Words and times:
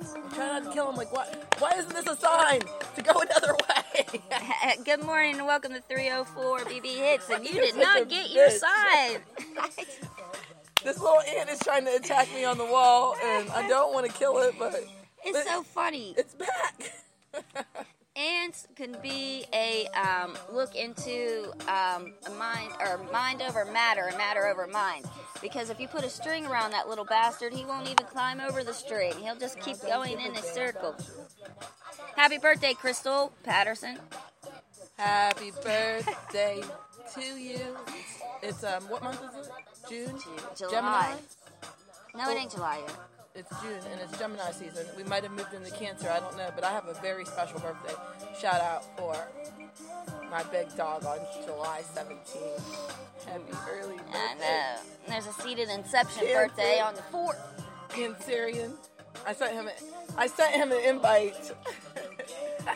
I'm 0.00 0.30
trying 0.32 0.52
not 0.52 0.64
to 0.64 0.70
kill 0.72 0.88
him. 0.90 0.96
Like, 0.96 1.12
why? 1.12 1.26
Why 1.58 1.72
isn't 1.76 1.92
this 1.92 2.06
a 2.06 2.16
sign 2.16 2.60
to 2.96 3.02
go 3.02 3.12
another 3.20 3.54
way? 3.68 4.20
Good 4.84 5.02
morning 5.04 5.36
and 5.36 5.46
welcome 5.46 5.72
to 5.74 5.80
304 5.82 6.60
BB 6.60 6.84
Hits, 6.96 7.28
and 7.28 7.44
you 7.44 7.52
did 7.52 7.74
You're 7.76 7.84
such 7.84 7.96
a 7.96 8.00
not 8.00 8.08
get 8.08 8.30
your 8.30 8.48
bitch. 8.48 8.58
sign. 8.58 9.20
this 10.84 10.98
little 10.98 11.20
ant 11.20 11.50
is 11.50 11.58
trying 11.60 11.84
to 11.84 11.94
attack 11.96 12.32
me 12.34 12.44
on 12.44 12.56
the 12.56 12.64
wall, 12.64 13.14
and 13.22 13.50
I 13.50 13.68
don't 13.68 13.92
want 13.92 14.06
to 14.06 14.12
kill 14.12 14.38
it, 14.38 14.54
but 14.58 14.74
It's 15.24 15.46
so 15.46 15.62
funny. 15.62 16.14
it's 16.16 16.34
back. 16.34 16.92
Ants 18.20 18.66
can 18.76 18.96
be 19.02 19.46
a 19.54 19.86
um, 19.96 20.36
look 20.52 20.74
into 20.74 21.52
um, 21.68 22.12
a 22.26 22.30
mind 22.38 22.72
or 22.80 22.98
mind 23.10 23.40
over 23.40 23.64
matter, 23.64 24.06
and 24.08 24.18
matter 24.18 24.46
over 24.46 24.66
mind. 24.66 25.06
Because 25.40 25.70
if 25.70 25.80
you 25.80 25.88
put 25.88 26.04
a 26.04 26.10
string 26.10 26.44
around 26.44 26.72
that 26.72 26.86
little 26.86 27.06
bastard, 27.06 27.54
he 27.54 27.64
won't 27.64 27.86
even 27.86 28.04
climb 28.06 28.40
over 28.40 28.62
the 28.62 28.74
string. 28.74 29.14
He'll 29.22 29.38
just 29.38 29.58
keep 29.60 29.80
going 29.80 30.20
in 30.20 30.36
a 30.36 30.42
circle. 30.42 30.94
Happy 32.14 32.36
birthday, 32.36 32.74
Crystal 32.74 33.32
Patterson. 33.42 33.98
Happy 34.98 35.52
birthday 35.62 36.62
to 37.14 37.22
you. 37.22 37.76
It's 38.42 38.62
um, 38.64 38.82
what 38.84 39.02
month 39.02 39.20
is 39.40 39.46
it? 39.46 39.52
June. 39.88 40.18
July. 40.58 40.70
Gemini. 40.70 41.14
No, 42.14 42.30
it 42.30 42.38
ain't 42.38 42.50
July 42.50 42.82
yet. 42.86 43.19
It's 43.34 43.48
June 43.62 43.80
and 43.92 44.00
it's 44.00 44.18
Gemini 44.18 44.50
season. 44.50 44.84
We 44.96 45.04
might 45.04 45.22
have 45.22 45.32
moved 45.32 45.54
into 45.54 45.70
Cancer. 45.70 46.10
I 46.10 46.18
don't 46.18 46.36
know, 46.36 46.50
but 46.54 46.64
I 46.64 46.72
have 46.72 46.88
a 46.88 46.94
very 46.94 47.24
special 47.24 47.60
birthday. 47.60 47.94
Shout 48.40 48.60
out 48.60 48.84
for 48.96 49.16
my 50.30 50.42
big 50.44 50.74
dog 50.76 51.04
on 51.04 51.18
July 51.44 51.82
17th. 51.94 52.90
Happy 53.26 53.42
early 53.70 53.94
I 53.94 53.96
birthday. 53.96 54.38
know. 54.40 54.76
There's 55.08 55.26
a 55.26 55.32
seated 55.34 55.68
Inception 55.68 56.24
birthday 56.26 56.80
on 56.80 56.94
the 56.94 57.02
4th. 57.02 57.38
Cancerian. 57.90 58.72
I 59.26 59.32
sent 59.32 59.52
him. 59.52 59.68
A, 59.68 59.72
I 60.16 60.26
sent 60.26 60.54
him 60.54 60.72
an 60.72 60.80
invite. 60.84 61.52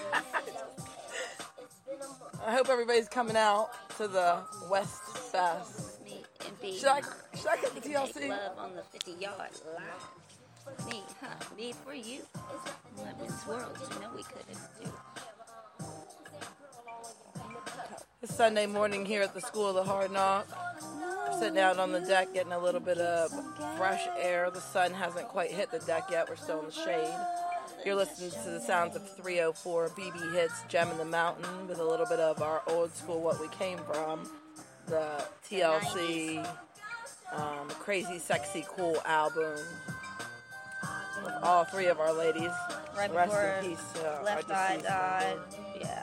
I 2.46 2.52
hope 2.52 2.68
everybody's 2.68 3.08
coming 3.08 3.36
out 3.36 3.70
to 3.96 4.06
the 4.08 4.38
West 4.70 5.02
Fest. 5.32 6.00
And. 6.62 6.74
Should 6.74 6.88
I 6.88 7.00
should 7.34 7.48
I 7.48 7.56
cut 7.56 7.74
the 7.74 7.80
TLC? 7.80 8.28
love 8.28 8.58
on 8.58 8.74
the 8.74 8.82
50 8.82 9.12
yard 9.12 9.38
line. 9.38 9.84
Me, 10.88 11.02
huh? 11.20 11.34
Me 11.56 11.72
for 11.84 11.94
you. 11.94 12.20
Swirl. 13.44 13.72
You 13.92 14.00
know 14.00 14.10
we 14.14 14.22
couldn't 14.22 14.58
do. 14.82 14.90
It's 18.22 18.34
Sunday 18.34 18.66
morning 18.66 19.04
here 19.04 19.22
at 19.22 19.34
the 19.34 19.40
School 19.40 19.68
of 19.68 19.74
the 19.74 19.84
Hard 19.84 20.12
Knock. 20.12 20.46
Sitting 21.38 21.58
out 21.58 21.78
on 21.78 21.92
the 21.92 22.00
deck 22.00 22.32
getting 22.32 22.52
a 22.52 22.58
little 22.58 22.80
bit 22.80 22.98
of 22.98 23.30
fresh 23.76 24.06
air. 24.18 24.50
The 24.50 24.60
sun 24.60 24.92
hasn't 24.92 25.28
quite 25.28 25.50
hit 25.50 25.70
the 25.70 25.80
deck 25.80 26.04
yet. 26.10 26.28
We're 26.28 26.36
still 26.36 26.60
in 26.60 26.66
the 26.66 26.72
shade. 26.72 27.14
You're 27.84 27.96
listening 27.96 28.30
to 28.30 28.50
the 28.50 28.60
sounds 28.60 28.96
of 28.96 29.06
304 29.16 29.90
BB 29.90 30.32
Hits 30.32 30.62
Gem 30.68 30.90
in 30.90 30.96
the 30.96 31.04
Mountain 31.04 31.68
with 31.68 31.80
a 31.80 31.84
little 31.84 32.06
bit 32.06 32.20
of 32.20 32.40
our 32.40 32.62
old 32.68 32.94
school, 32.94 33.20
what 33.20 33.38
we 33.40 33.48
came 33.48 33.78
from, 33.78 34.30
the 34.86 35.24
TLC 35.46 36.46
um, 37.34 37.68
Crazy 37.68 38.18
Sexy 38.18 38.64
Cool 38.66 38.96
album. 39.04 39.58
With 41.24 41.34
all 41.42 41.64
three 41.64 41.86
of 41.86 42.00
our 42.00 42.12
ladies. 42.12 42.50
Right 42.96 43.12
Rest 43.12 43.30
before 43.30 43.42
in 43.42 43.70
peace 43.70 43.92
to 43.94 44.16
our 44.16 44.24
Left 44.24 44.50
eye 44.50 44.78
died. 44.82 45.36
Uh, 45.36 45.78
yeah. 45.80 46.02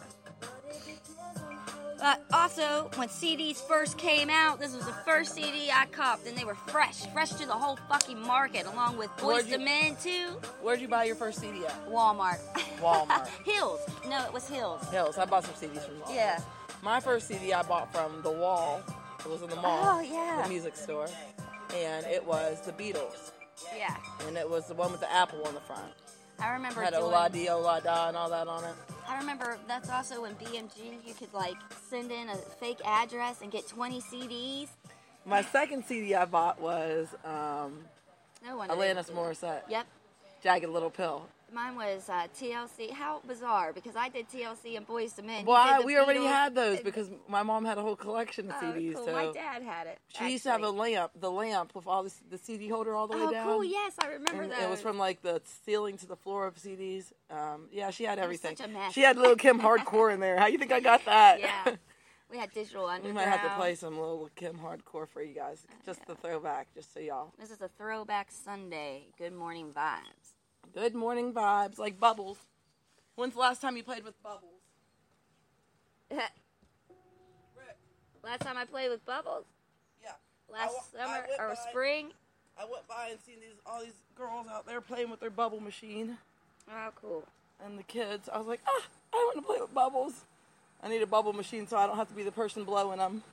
But 2.02 2.26
also, 2.34 2.90
when 2.96 3.10
CDs 3.10 3.58
first 3.68 3.96
came 4.00 4.32
out, 4.32 4.60
this 4.60 4.76
was 4.76 4.86
the 4.86 4.94
first 5.06 5.36
CD 5.36 5.70
I 5.72 5.86
copped, 5.86 6.26
and 6.26 6.36
they 6.36 6.44
were 6.44 6.56
fresh, 6.56 7.06
fresh 7.14 7.30
to 7.34 7.46
the 7.46 7.54
whole 7.54 7.78
fucking 7.88 8.20
market, 8.20 8.66
along 8.66 8.98
with 8.98 9.12
Boyz 9.18 9.48
II 9.48 9.60
Men 9.60 9.96
too. 10.02 10.40
Where'd 10.64 10.82
you 10.82 10.88
buy 10.88 11.04
your 11.04 11.16
first 11.16 11.40
CD 11.40 11.64
at? 11.64 11.88
Walmart. 11.88 12.40
Walmart. 12.80 13.28
Hills. 13.46 13.82
No, 14.10 14.26
it 14.26 14.34
was 14.34 14.50
Hills. 14.50 14.90
Hills. 14.90 15.20
I 15.20 15.26
bought 15.26 15.46
some 15.46 15.54
CDs 15.54 15.86
from 15.86 15.98
Walmart. 15.98 16.16
Yeah. 16.16 16.40
My 16.82 17.00
first 17.00 17.28
CD 17.28 17.54
I 17.54 17.62
bought 17.62 17.94
from 17.94 18.24
The 18.24 18.32
Wall. 18.32 18.82
It 19.20 19.30
was 19.30 19.44
in 19.44 19.52
the 19.52 19.56
mall. 19.58 20.00
Oh, 20.00 20.02
yeah. 20.02 20.42
The 20.42 20.50
music 20.50 20.76
store. 20.76 21.08
And 21.76 22.04
it 22.08 22.26
was 22.26 22.62
the 22.62 22.72
Beatles. 22.72 23.32
Yeah. 23.76 23.96
And 24.28 24.38
it 24.38 24.50
was 24.50 24.68
the 24.68 24.74
one 24.74 24.92
with 24.92 25.02
the 25.02 25.12
apple 25.12 25.44
on 25.46 25.54
the 25.54 25.62
front. 25.62 25.92
I 26.40 26.54
remember 26.54 26.82
Had 26.82 26.94
doing. 26.94 27.04
Ola 27.04 27.30
Di 27.32 27.50
Ola 27.50 27.82
Da 27.84 28.08
and 28.08 28.18
all 28.18 28.30
that 28.30 28.48
on 28.48 28.64
it. 28.64 28.74
I 29.08 29.18
remember 29.20 29.58
that's 29.68 29.90
also 29.90 30.22
when 30.22 30.34
BMG 30.36 31.06
you 31.06 31.14
could 31.14 31.34
like 31.34 31.58
send 31.90 32.12
in 32.12 32.30
a 32.30 32.36
fake 32.36 32.80
address 32.86 33.42
and 33.42 33.52
get 33.52 33.68
20 33.68 34.02
CDs. 34.02 34.70
My 35.26 35.44
second 35.44 35.86
CD 35.86 36.16
I 36.16 36.26
bought 36.26 36.60
was 36.60 37.08
um, 37.24 37.80
No 38.44 38.58
one. 38.58 38.70
Alanis 38.70 39.12
Morissette. 39.12 39.62
Yep. 39.70 39.86
Jagged 40.42 40.70
Little 40.70 40.90
Pill. 40.90 41.28
Mine 41.54 41.76
was 41.76 42.08
uh, 42.10 42.28
TLC. 42.40 42.92
How 42.92 43.22
bizarre 43.28 43.74
because 43.74 43.96
I 43.96 44.08
did 44.10 44.30
TLC 44.30 44.78
and 44.78 44.88
Boyz 44.88 45.20
II 45.20 45.26
Men. 45.26 45.42
You 45.42 45.48
Well, 45.48 45.58
I, 45.58 45.78
did 45.78 45.82
the 45.84 45.86
we 45.88 45.98
already 45.98 46.24
had 46.24 46.56
those 46.56 46.80
because 46.80 47.10
my 47.28 47.44
mom 47.44 47.66
had 47.66 47.78
a 47.78 47.82
whole 47.82 47.96
collection 47.98 48.50
of 48.50 48.56
Oh, 48.62 48.66
CDs. 48.66 48.94
cool. 48.96 49.06
So 49.06 49.12
My 49.12 49.32
dad 49.34 49.62
had 49.62 49.88
it. 49.88 50.00
she 50.08 50.32
used 50.32 50.44
to 50.44 50.52
have 50.52 50.64
a 50.64 50.70
lamp, 50.70 51.12
the 51.20 51.30
lamp 51.32 51.76
with 51.76 51.88
all 51.88 52.04
the, 52.04 52.14
the 52.30 52.38
CD 52.38 52.70
holder 52.70 52.96
all 52.96 53.08
the 53.08 53.18
way 53.18 53.32
down. 53.32 53.50
Oh, 53.50 53.54
cool. 53.56 53.64
Yes, 53.66 53.94
I 54.00 54.08
remember 54.08 54.48
that. 54.48 54.62
it 54.64 54.70
was 54.70 54.82
from 54.82 54.98
like 54.98 55.22
the 55.22 55.42
ceiling 55.66 55.98
to 55.98 56.08
the 56.08 56.16
floor 56.16 56.48
of 56.48 56.56
CDs. 56.56 57.12
Um, 57.30 57.68
yeah, 57.72 57.90
she 57.90 58.06
had 58.06 58.18
everything. 58.18 58.56
such 58.56 58.68
a 58.68 58.70
mess. 58.70 58.94
She 58.94 59.02
had 59.02 59.18
Lil' 59.18 59.36
Kim 59.36 59.60
Hardcore 59.62 60.14
in 60.14 60.20
there. 60.22 60.38
How 60.40 60.48
you 60.48 60.58
think 60.58 60.72
I 60.72 60.80
got 60.80 61.04
that? 61.06 61.40
Yeah. 61.40 61.76
We 62.32 62.38
had 62.38 62.54
digital 62.54 62.90
we 63.04 63.12
might 63.12 63.28
have 63.28 63.42
to 63.44 63.50
play 63.58 63.76
some 63.76 64.00
Lil' 64.00 64.30
Kim 64.38 64.58
Hardcore 64.58 65.06
for 65.08 65.22
you 65.22 65.34
guys, 65.36 65.68
just 65.86 66.06
the 66.08 66.16
throwback, 66.16 66.74
just 66.74 66.94
so 66.94 67.02
y'all. 67.02 67.34
This 67.38 67.52
is 67.52 67.62
a 67.62 67.68
throwback 67.78 68.30
Sunday. 68.32 69.08
Good 69.18 69.34
morning 69.34 69.74
vibes. 69.76 70.21
Good 70.74 70.96
morning 70.96 71.34
vibes, 71.34 71.78
like 71.78 72.00
bubbles. 72.00 72.38
When's 73.16 73.34
the 73.34 73.40
last 73.40 73.62
time 73.62 73.76
you 73.78 73.84
played 73.84 74.04
with 74.06 74.22
bubbles? 74.24 74.48
Last 78.24 78.42
time 78.42 78.56
I 78.56 78.66
played 78.66 78.90
with 78.90 79.04
Bubbles, 79.04 79.46
Yeah. 80.04 80.12
last 80.48 80.70
I 80.70 80.74
wa- 80.74 81.04
I 81.04 81.06
summer 81.18 81.28
or 81.40 81.48
by- 81.56 81.70
spring. 81.72 82.12
I 82.56 82.66
went 82.66 82.88
by 82.88 83.08
and 83.10 83.20
seen 83.20 83.40
these 83.40 83.56
all 83.66 83.82
these 83.82 83.96
girls 84.16 84.46
out 84.48 84.68
there 84.68 84.80
playing 84.80 85.10
with 85.10 85.20
their 85.20 85.32
bubble 85.32 85.60
machine 85.60 86.20
Oh, 86.70 86.90
cool. 87.02 87.24
and 87.66 87.80
the 87.80 87.84
kids. 87.84 88.30
I 88.32 88.38
was 88.38 88.46
like, 88.46 88.60
ah, 88.68 88.84
I 89.14 89.18
want 89.18 89.38
to 89.38 89.42
play 89.42 89.60
with 89.60 89.74
bubbles. 89.74 90.14
I 90.84 90.90
need 90.90 91.02
a 91.02 91.08
bubble 91.08 91.34
machine 91.34 91.66
so 91.68 91.78
I 91.78 91.88
don't 91.88 91.96
have 91.98 92.10
to 92.10 92.14
be 92.14 92.22
the 92.22 92.32
person 92.32 92.64
blowing 92.64 93.00
them. 93.00 93.24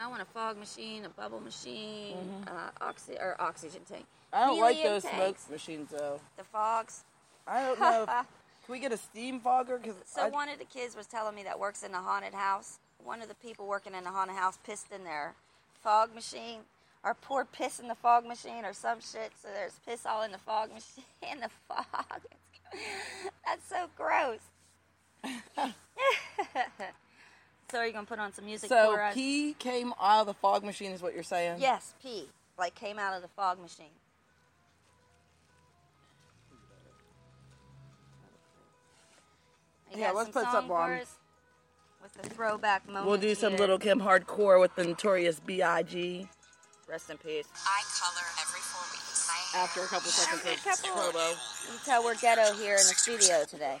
I 0.00 0.06
want 0.06 0.22
a 0.22 0.24
fog 0.24 0.56
machine, 0.56 1.04
a 1.04 1.10
bubble 1.10 1.40
machine, 1.40 2.16
uh, 2.46 2.70
oxy 2.80 3.16
or 3.20 3.36
oxygen 3.38 3.82
tank. 3.86 4.06
I 4.32 4.46
don't 4.46 4.60
like 4.60 4.82
those 4.82 5.02
smoke 5.04 5.36
machines 5.50 5.90
though. 5.90 6.20
The 6.36 6.44
fogs. 6.44 7.04
I 7.46 7.62
don't 7.62 7.80
know. 7.80 8.02
if- 8.02 8.08
can 8.08 8.26
we 8.72 8.78
get 8.78 8.92
a 8.92 8.96
steam 8.98 9.40
fogger? 9.40 9.78
Cause 9.78 9.94
So 10.06 10.22
I, 10.22 10.28
one 10.28 10.48
of 10.48 10.58
the 10.58 10.64
kids 10.64 10.94
was 10.96 11.06
telling 11.06 11.34
me 11.34 11.42
that 11.44 11.58
works 11.58 11.82
in 11.82 11.92
the 11.92 11.98
haunted 11.98 12.34
house. 12.34 12.78
One 13.02 13.22
of 13.22 13.28
the 13.28 13.34
people 13.36 13.66
working 13.66 13.94
in 13.94 14.04
the 14.04 14.10
haunted 14.10 14.36
house 14.36 14.58
pissed 14.64 14.92
in 14.92 15.04
their 15.04 15.34
fog 15.82 16.14
machine, 16.14 16.60
or 17.04 17.14
poured 17.14 17.50
piss 17.52 17.78
in 17.80 17.88
the 17.88 17.94
fog 17.94 18.26
machine, 18.26 18.64
or 18.64 18.72
some 18.74 19.00
shit. 19.00 19.32
So 19.40 19.48
there's 19.54 19.78
piss 19.86 20.04
all 20.04 20.22
in 20.22 20.32
the 20.32 20.38
fog 20.38 20.70
machine. 20.72 21.04
In 21.32 21.40
the 21.40 21.48
fog. 21.68 22.20
That's 23.46 23.66
so 23.66 23.88
gross. 23.96 24.40
so 27.70 27.78
are 27.78 27.86
you 27.86 27.92
gonna 27.92 28.06
put 28.06 28.18
on 28.18 28.32
some 28.32 28.44
music 28.44 28.68
so 28.68 28.92
for 28.92 29.02
us? 29.02 29.14
pee 29.14 29.54
came 29.58 29.92
out 30.00 30.20
of 30.22 30.26
the 30.26 30.34
fog 30.34 30.64
machine, 30.64 30.92
is 30.92 31.00
what 31.02 31.14
you're 31.14 31.22
saying? 31.22 31.58
Yes, 31.60 31.94
pee. 32.02 32.28
Like 32.58 32.74
came 32.74 32.98
out 32.98 33.14
of 33.14 33.22
the 33.22 33.28
fog 33.28 33.60
machine. 33.60 33.86
Yeah, 39.98 40.06
got 40.08 40.16
let's 40.16 40.26
some 40.26 40.32
put 40.32 40.42
song 40.44 40.52
something 40.52 40.76
on. 40.76 40.98
With 42.02 42.12
the 42.22 42.28
throwback 42.30 42.86
moment. 42.86 43.06
We'll 43.06 43.18
do 43.18 43.34
some 43.34 43.56
here. 43.56 43.66
Lil' 43.66 43.78
Kim 43.78 44.00
hardcore 44.00 44.60
with 44.60 44.74
the 44.76 44.84
notorious 44.84 45.40
B.I.G. 45.40 46.28
Rest 46.88 47.10
in 47.10 47.18
peace. 47.18 47.44
I 47.66 47.82
color 48.00 48.26
every 48.40 48.60
four 48.60 48.82
weeks. 48.92 49.54
After 49.54 49.80
a 49.82 49.86
couple 49.86 50.10
seconds 50.10 50.42
A 50.46 50.52
of 50.54 50.64
couple- 50.64 50.90
promo. 51.20 51.30
You 51.30 51.76
can 51.76 51.84
tell 51.84 52.04
we're 52.04 52.14
ghetto 52.16 52.54
here 52.54 52.72
in 52.72 52.78
the 52.78 52.94
studio 52.94 53.44
today. 53.48 53.80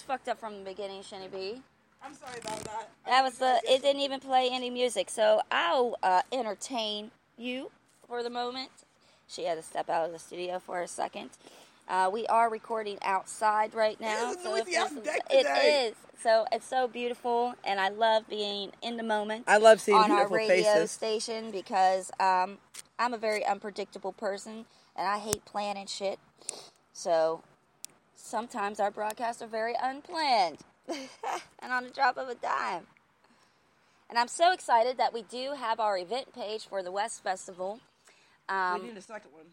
was 0.00 0.06
fucked 0.06 0.28
up 0.28 0.40
from 0.40 0.58
the 0.58 0.70
beginning, 0.70 1.02
Shinny 1.02 1.28
B. 1.28 1.60
I'm 2.02 2.14
sorry 2.14 2.38
about 2.40 2.64
that. 2.64 2.88
That 3.06 3.22
was 3.22 3.38
the. 3.38 3.60
It 3.68 3.82
didn't 3.82 4.00
even 4.00 4.20
play 4.20 4.48
any 4.50 4.70
music, 4.70 5.10
so 5.10 5.42
I'll 5.50 5.96
uh, 6.02 6.22
entertain 6.32 7.10
you 7.36 7.70
for 8.06 8.22
the 8.22 8.30
moment. 8.30 8.70
She 9.28 9.44
had 9.44 9.56
to 9.56 9.62
step 9.62 9.90
out 9.90 10.06
of 10.06 10.12
the 10.12 10.18
studio 10.18 10.58
for 10.58 10.80
a 10.80 10.88
second. 10.88 11.30
Uh, 11.88 12.08
we 12.12 12.26
are 12.28 12.48
recording 12.48 12.98
outside 13.02 13.74
right 13.74 14.00
now. 14.00 14.32
It's 14.32 14.42
so 14.42 14.50
noisy 14.54 14.72
if 14.72 14.78
out 14.78 14.94
this- 14.94 15.04
deck 15.04 15.20
it 15.30 15.36
today. 15.38 15.88
is. 15.90 15.94
So 16.22 16.46
it's 16.52 16.66
so 16.66 16.86
beautiful, 16.88 17.54
and 17.64 17.78
I 17.80 17.88
love 17.88 18.28
being 18.28 18.72
in 18.82 18.96
the 18.96 19.02
moment. 19.02 19.44
I 19.46 19.56
love 19.58 19.80
seeing 19.80 19.98
on 19.98 20.10
our 20.10 20.28
radio 20.28 20.62
faces. 20.64 20.90
station 20.90 21.50
because 21.50 22.10
um, 22.20 22.58
I'm 22.98 23.12
a 23.14 23.18
very 23.18 23.44
unpredictable 23.44 24.12
person, 24.12 24.64
and 24.96 25.06
I 25.08 25.18
hate 25.18 25.44
planning 25.44 25.86
shit. 25.86 26.18
So 26.92 27.42
sometimes 28.30 28.78
our 28.80 28.90
broadcasts 28.90 29.42
are 29.42 29.48
very 29.48 29.74
unplanned 29.82 30.58
and 30.88 31.72
on 31.72 31.84
the 31.84 31.90
drop 31.90 32.16
of 32.16 32.28
a 32.28 32.34
dime. 32.36 32.86
And 34.08 34.18
I'm 34.18 34.28
so 34.28 34.52
excited 34.52 34.98
that 34.98 35.12
we 35.12 35.22
do 35.22 35.54
have 35.56 35.78
our 35.80 35.98
event 35.98 36.32
page 36.32 36.66
for 36.66 36.82
the 36.82 36.90
West 36.90 37.22
Festival. 37.22 37.80
Um, 38.48 38.82
we 38.82 38.88
need 38.88 38.96
a 38.96 39.02
second 39.02 39.30
one. 39.32 39.46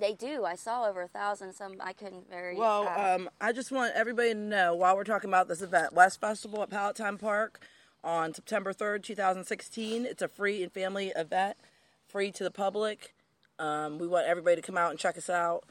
they 0.00 0.14
do. 0.14 0.44
I 0.44 0.54
saw 0.54 0.86
over 0.88 1.02
a 1.02 1.08
thousand. 1.08 1.52
Some 1.54 1.76
I 1.80 1.92
couldn't 1.92 2.28
very. 2.30 2.56
Well, 2.56 2.88
uh, 2.88 3.16
um, 3.16 3.30
I 3.40 3.52
just 3.52 3.70
want 3.70 3.92
everybody 3.94 4.30
to 4.30 4.38
know 4.38 4.74
while 4.74 4.96
we're 4.96 5.04
talking 5.04 5.28
about 5.28 5.48
this 5.48 5.60
event, 5.60 5.92
West 5.92 6.20
Festival 6.20 6.62
at 6.62 6.70
Palatine 6.70 7.18
Park 7.18 7.60
on 8.02 8.32
September 8.32 8.72
3rd, 8.72 9.02
2016. 9.02 10.06
It's 10.06 10.22
a 10.22 10.28
free 10.28 10.62
and 10.62 10.72
family 10.72 11.12
event, 11.14 11.56
free 12.06 12.30
to 12.32 12.44
the 12.44 12.50
public. 12.50 13.14
Um, 13.58 13.98
we 13.98 14.06
want 14.06 14.26
everybody 14.26 14.56
to 14.56 14.62
come 14.62 14.78
out 14.78 14.90
and 14.90 14.98
check 14.98 15.18
us 15.18 15.28
out. 15.28 15.64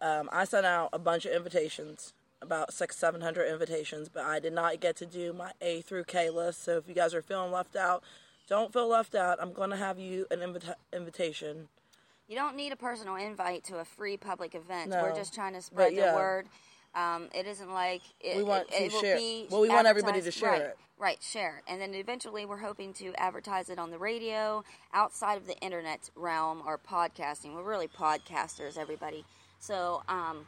Um, 0.00 0.28
I 0.32 0.44
sent 0.44 0.66
out 0.66 0.90
a 0.92 0.98
bunch 0.98 1.24
of 1.24 1.32
invitations, 1.32 2.12
about 2.42 2.72
six, 2.72 2.96
seven 2.96 3.20
hundred 3.20 3.50
invitations, 3.50 4.08
but 4.08 4.24
I 4.24 4.40
did 4.40 4.52
not 4.52 4.80
get 4.80 4.96
to 4.96 5.06
do 5.06 5.32
my 5.32 5.52
A 5.60 5.80
through 5.80 6.04
K 6.04 6.30
list. 6.30 6.64
So 6.64 6.76
if 6.76 6.88
you 6.88 6.94
guys 6.94 7.14
are 7.14 7.22
feeling 7.22 7.50
left 7.50 7.76
out, 7.76 8.02
don't 8.48 8.72
feel 8.72 8.88
left 8.88 9.14
out. 9.14 9.38
I'm 9.40 9.52
going 9.52 9.70
to 9.70 9.76
have 9.76 9.98
you 9.98 10.26
an 10.30 10.42
invita- 10.42 10.76
invitation. 10.92 11.68
You 12.28 12.36
don't 12.36 12.56
need 12.56 12.72
a 12.72 12.76
personal 12.76 13.16
invite 13.16 13.64
to 13.64 13.78
a 13.78 13.84
free 13.84 14.16
public 14.16 14.54
event. 14.54 14.90
No. 14.90 15.02
We're 15.02 15.14
just 15.14 15.34
trying 15.34 15.54
to 15.54 15.62
spread 15.62 15.94
yeah. 15.94 16.10
the 16.10 16.16
word. 16.16 16.46
Um, 16.94 17.28
it 17.34 17.46
isn't 17.46 17.72
like 17.72 18.00
it, 18.20 18.36
We 18.36 18.42
want 18.42 18.68
it, 18.68 18.76
to 18.76 18.84
it 18.84 18.92
will 18.92 19.00
share- 19.00 19.16
be 19.16 19.46
well, 19.50 19.60
we 19.60 19.68
want 19.68 19.86
everybody 19.86 20.22
to 20.22 20.30
share 20.30 20.50
right, 20.50 20.60
it. 20.62 20.78
Right, 20.98 21.22
share, 21.22 21.62
and 21.68 21.78
then 21.78 21.94
eventually 21.94 22.46
we're 22.46 22.56
hoping 22.56 22.94
to 22.94 23.12
advertise 23.16 23.68
it 23.68 23.78
on 23.78 23.90
the 23.90 23.98
radio, 23.98 24.64
outside 24.94 25.36
of 25.36 25.46
the 25.46 25.58
internet 25.58 26.08
realm, 26.16 26.62
or 26.66 26.78
podcasting. 26.78 27.54
We're 27.54 27.62
really 27.62 27.86
podcasters, 27.86 28.78
everybody. 28.78 29.26
So, 29.58 30.02
um, 30.08 30.46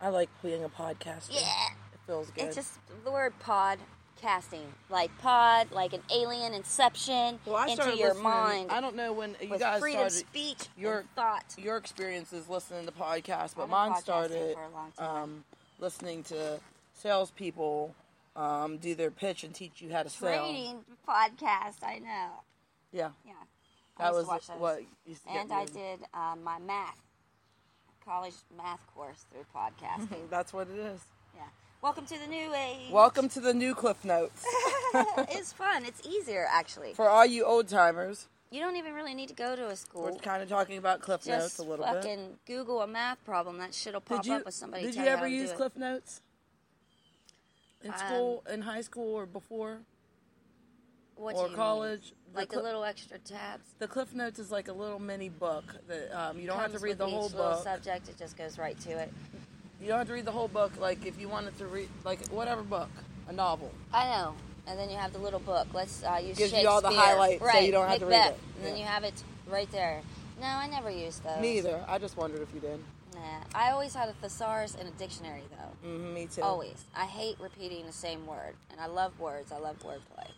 I 0.00 0.08
like 0.08 0.28
being 0.42 0.64
a 0.64 0.68
podcaster. 0.68 1.32
yeah, 1.32 1.68
It 1.92 1.98
feels 2.06 2.30
good. 2.30 2.44
it's 2.44 2.56
just 2.56 2.78
the 3.04 3.10
word 3.10 3.32
podcasting, 3.42 4.64
like 4.88 5.10
pod, 5.18 5.70
like 5.72 5.92
an 5.92 6.02
alien 6.12 6.52
inception 6.54 7.38
Well, 7.46 7.56
I 7.56 7.68
into 7.68 7.96
your 7.96 8.14
mind 8.14 8.70
I 8.70 8.80
don't 8.80 8.96
know 8.96 9.12
when 9.12 9.36
you 9.40 9.48
with 9.50 9.60
guys 9.60 9.80
freedom 9.80 10.08
started 10.10 10.26
speech 10.28 10.68
your- 10.76 11.04
thought. 11.14 11.44
your 11.58 11.76
experiences 11.76 12.48
listening 12.48 12.86
to 12.86 12.92
podcasts, 12.92 13.54
but 13.56 13.68
mine 13.68 13.96
started 13.96 14.54
for 14.54 14.64
a 14.64 14.70
long 14.70 14.92
time. 14.96 15.22
um, 15.22 15.44
listening 15.78 16.22
to 16.24 16.60
salespeople 16.94 17.94
um, 18.36 18.78
do 18.78 18.94
their 18.94 19.10
pitch 19.10 19.44
and 19.44 19.54
teach 19.54 19.80
you 19.82 19.92
how 19.92 20.02
to 20.02 20.08
sell. 20.10 20.44
Trading 20.46 20.84
podcast, 21.06 21.82
I 21.82 21.98
know. 21.98 22.30
Yeah, 22.92 23.10
Yeah. 23.26 23.32
I 23.98 24.04
that 24.04 24.12
was 24.14 24.26
those. 24.28 24.48
what 24.58 24.80
used 25.04 25.22
to 25.24 25.28
get 25.32 25.42
And 25.42 25.52
I 25.52 25.64
did 25.66 26.00
um, 26.14 26.42
my 26.44 26.58
math, 26.58 26.96
college 28.04 28.34
math 28.56 28.80
course 28.94 29.24
through 29.32 29.44
podcasting. 29.54 30.28
That's 30.30 30.52
what 30.52 30.68
it 30.68 30.78
is. 30.78 31.00
yeah. 31.36 31.42
Welcome 31.82 32.06
to 32.06 32.18
the 32.18 32.26
new 32.26 32.52
age. 32.54 32.90
Welcome 32.92 33.28
to 33.30 33.40
the 33.40 33.54
new 33.54 33.74
Cliff 33.74 34.04
Notes 34.04 34.44
it's 35.30 35.52
fun. 35.52 35.84
It's 35.84 36.06
easier, 36.06 36.46
actually. 36.50 36.94
for 36.94 37.08
all 37.08 37.24
you 37.26 37.44
old 37.44 37.68
timers. 37.68 38.26
You 38.50 38.60
don't 38.60 38.76
even 38.76 38.94
really 38.94 39.14
need 39.14 39.28
to 39.28 39.34
go 39.34 39.54
to 39.54 39.68
a 39.68 39.76
school. 39.76 40.02
We're 40.04 40.14
kind 40.18 40.42
of 40.42 40.48
talking 40.48 40.76
about 40.76 41.00
Cliff 41.00 41.24
Notes 41.26 41.44
Just 41.44 41.58
a 41.60 41.62
little 41.62 41.84
fucking 41.84 42.26
bit. 42.30 42.44
Google 42.46 42.80
a 42.82 42.86
math 42.86 43.24
problem. 43.24 43.58
That 43.58 43.72
shit'll 43.74 44.00
pop 44.00 44.26
you 44.26 44.34
up 44.34 44.44
with 44.44 44.54
somebody. 44.54 44.84
did 44.86 44.96
you 44.96 45.04
ever 45.04 45.28
use. 45.28 45.52
Cliff 45.52 45.76
Notes 45.76 46.20
in 47.82 47.92
Um, 47.92 47.98
school, 47.98 48.42
in 48.52 48.62
high 48.62 48.80
school, 48.80 49.14
or 49.14 49.26
before? 49.26 49.78
What 51.20 51.36
or 51.36 51.48
mean? 51.48 51.56
college? 51.56 52.12
The 52.32 52.38
Like 52.40 52.48
the 52.48 52.56
Cli- 52.56 52.62
little 52.64 52.84
extra 52.84 53.18
tabs. 53.18 53.74
The 53.78 53.86
Cliff 53.86 54.14
Notes 54.14 54.38
is 54.38 54.50
like 54.50 54.68
a 54.68 54.72
little 54.72 54.98
mini 54.98 55.28
book 55.28 55.64
that 55.86 56.10
um, 56.18 56.38
you 56.38 56.46
don't 56.46 56.56
have 56.56 56.66
to 56.68 56.72
Comes 56.72 56.82
read 56.82 56.88
with 56.90 56.98
the 56.98 57.06
whole 57.08 57.28
book. 57.28 57.62
subject. 57.62 58.08
It 58.08 58.16
just 58.18 58.36
goes 58.38 58.58
right 58.58 58.78
to 58.80 58.90
it. 58.98 59.12
You 59.82 59.88
don't 59.88 59.98
have 59.98 60.06
to 60.08 60.12
read 60.14 60.24
the 60.24 60.32
whole 60.32 60.48
book. 60.48 60.72
Like 60.80 61.04
if 61.04 61.20
you 61.20 61.28
wanted 61.28 61.56
to 61.58 61.66
read, 61.66 61.88
like 62.04 62.26
whatever 62.28 62.62
book, 62.62 62.88
a 63.28 63.32
novel. 63.32 63.70
I 63.92 64.04
know. 64.04 64.34
And 64.66 64.78
then 64.78 64.88
you 64.88 64.96
have 64.96 65.12
the 65.12 65.18
little 65.18 65.40
book. 65.40 65.66
Let's 65.74 66.02
uh, 66.04 66.20
use 66.24 66.38
Gives 66.38 66.52
you 66.52 66.66
all 66.68 66.80
the 66.80 66.90
highlights 66.90 67.40
so 67.40 67.46
right. 67.46 67.64
you 67.64 67.72
don't 67.72 67.88
have 67.88 67.98
to 67.98 68.06
read 68.06 68.12
Macbeth. 68.16 68.32
it. 68.32 68.38
And 68.58 68.66
then 68.66 68.76
you 68.76 68.84
have 68.84 69.04
it 69.04 69.14
right 69.48 69.70
there. 69.72 70.00
No, 70.40 70.46
I 70.46 70.68
never 70.68 70.90
used 70.90 71.22
those. 71.24 71.40
Me 71.40 71.58
either. 71.58 71.84
I 71.88 71.98
just 71.98 72.16
wondered 72.16 72.40
if 72.40 72.48
you 72.54 72.60
did. 72.60 72.78
Nah. 73.14 73.20
I 73.54 73.72
always 73.72 73.94
had 73.94 74.08
a 74.08 74.12
thesaurus 74.14 74.74
and 74.78 74.88
a 74.88 74.92
dictionary 74.92 75.42
though. 75.50 75.88
hmm 75.88 76.14
me 76.14 76.26
too. 76.26 76.40
Always. 76.42 76.82
I 76.96 77.04
hate 77.04 77.36
repeating 77.40 77.84
the 77.86 77.92
same 77.92 78.26
word, 78.26 78.54
and 78.70 78.80
I 78.80 78.86
love 78.86 79.18
words. 79.20 79.50
I 79.52 79.58
love 79.58 79.76
wordplay. 79.80 80.28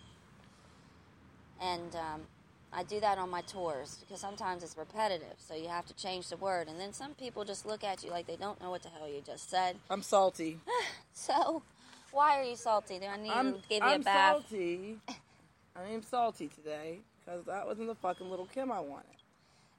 And 1.63 1.95
um, 1.95 2.23
I 2.73 2.83
do 2.83 3.01
that 3.01 3.19
on 3.19 3.31
my 3.31 3.43
tours 3.43 3.99
because 4.01 4.21
sometimes 4.21 4.63
it's 4.63 4.77
repetitive, 4.77 5.35
so 5.39 5.55
you 5.55 5.69
have 5.69 5.87
to 5.87 5.95
change 5.95 6.29
the 6.29 6.37
word. 6.37 6.69
And 6.69 6.81
then 6.81 6.93
some 6.93 7.15
people 7.15 7.45
just 7.45 7.67
look 7.67 7.85
at 7.85 8.03
you 8.03 8.11
like 8.11 8.27
they 8.27 8.37
don't 8.37 8.61
know 8.61 8.71
what 8.71 8.83
the 8.83 8.89
hell 8.89 9.09
you 9.09 9.23
just 9.25 9.51
said. 9.51 9.77
I'm 9.91 10.03
salty. 10.03 10.59
So, 11.15 11.63
why 12.11 12.41
are 12.41 12.43
you 12.43 12.57
salty? 12.57 12.99
Do 12.99 13.05
I 13.05 13.19
need 13.19 13.31
I'm, 13.31 13.53
to 13.53 13.59
give 13.69 13.83
you 13.83 13.89
I'm 13.91 14.01
a 14.01 14.05
bath? 14.05 14.45
salty. 14.49 14.97
I 15.77 15.89
am 15.93 16.03
salty 16.03 16.49
today 16.49 17.01
because 17.21 17.45
that 17.45 17.67
wasn't 17.67 17.89
the 17.89 17.95
fucking 17.95 18.31
Lil' 18.31 18.47
Kim 18.47 18.73
I 18.73 18.81
wanted. 18.81 19.11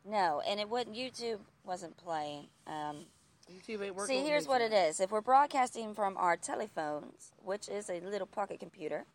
No, 0.05 0.43
and 0.47 0.59
it 0.59 0.69
wouldn't. 0.69 0.95
YouTube 0.95 1.39
wasn't 1.65 1.97
playing. 1.97 2.45
Um, 2.67 3.05
YouTube 3.51 3.83
ain't 3.83 3.95
working. 3.95 4.19
See, 4.21 4.27
here's 4.27 4.47
what 4.47 4.61
it 4.61 4.73
is. 4.73 4.99
If 4.99 5.11
we're 5.11 5.21
broadcasting 5.21 5.95
from 5.95 6.17
our 6.17 6.37
telephones, 6.37 7.31
which 7.43 7.67
is 7.67 7.89
a 7.89 7.99
little 8.01 8.27
pocket 8.27 8.59
computer, 8.59 9.05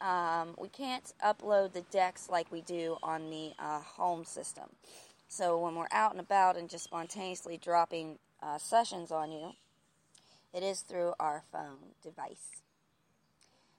um, 0.00 0.54
we 0.58 0.68
can't 0.68 1.12
upload 1.24 1.72
the 1.72 1.82
decks 1.82 2.28
like 2.28 2.50
we 2.50 2.60
do 2.60 2.96
on 3.02 3.30
the 3.30 3.52
uh, 3.58 3.80
home 3.80 4.24
system. 4.24 4.70
So 5.28 5.58
when 5.58 5.74
we're 5.74 5.88
out 5.90 6.12
and 6.12 6.20
about 6.20 6.56
and 6.56 6.68
just 6.68 6.84
spontaneously 6.84 7.56
dropping 7.56 8.18
uh, 8.42 8.58
sessions 8.58 9.10
on 9.10 9.32
you, 9.32 9.52
it 10.52 10.62
is 10.62 10.80
through 10.80 11.14
our 11.18 11.42
phone 11.50 11.94
device. 12.02 12.62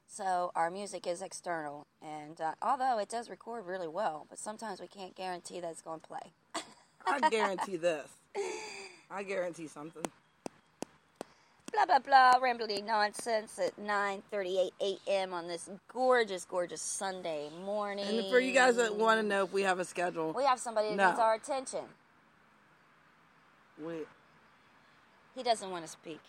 So 0.07 0.51
our 0.55 0.71
music 0.71 1.07
is 1.07 1.21
external, 1.21 1.87
and 2.01 2.39
uh, 2.39 2.53
although 2.61 2.99
it 2.99 3.09
does 3.09 3.29
record 3.29 3.65
really 3.65 3.87
well, 3.87 4.25
but 4.29 4.39
sometimes 4.39 4.79
we 4.79 4.87
can't 4.87 5.15
guarantee 5.15 5.59
that 5.59 5.71
it's 5.71 5.81
going 5.81 5.99
to 5.99 6.07
play. 6.07 6.63
I 7.05 7.29
guarantee 7.29 7.75
this. 7.77 8.07
I 9.11 9.23
guarantee 9.23 9.67
something. 9.67 10.03
Blah 11.71 11.85
blah 11.85 11.99
blah 11.99 12.33
rambling 12.41 12.85
nonsense 12.85 13.59
at 13.59 13.75
9:38 13.77 14.71
a.m. 14.81 15.33
on 15.33 15.47
this 15.47 15.69
gorgeous 15.91 16.45
gorgeous 16.45 16.81
Sunday 16.81 17.49
morning. 17.65 18.05
And 18.05 18.27
for 18.29 18.39
you 18.39 18.53
guys 18.53 18.75
that 18.77 18.95
want 18.95 19.19
to 19.19 19.25
know 19.27 19.43
if 19.43 19.53
we 19.53 19.63
have 19.63 19.79
a 19.79 19.85
schedule, 19.85 20.33
we 20.35 20.45
have 20.45 20.59
somebody 20.59 20.89
that 20.89 20.95
No. 20.95 21.09
needs 21.09 21.19
our 21.19 21.33
attention. 21.35 21.85
we, 23.83 23.93
He 25.35 25.43
doesn't 25.43 25.69
want 25.69 25.85
to 25.85 25.91
speak. 25.91 26.19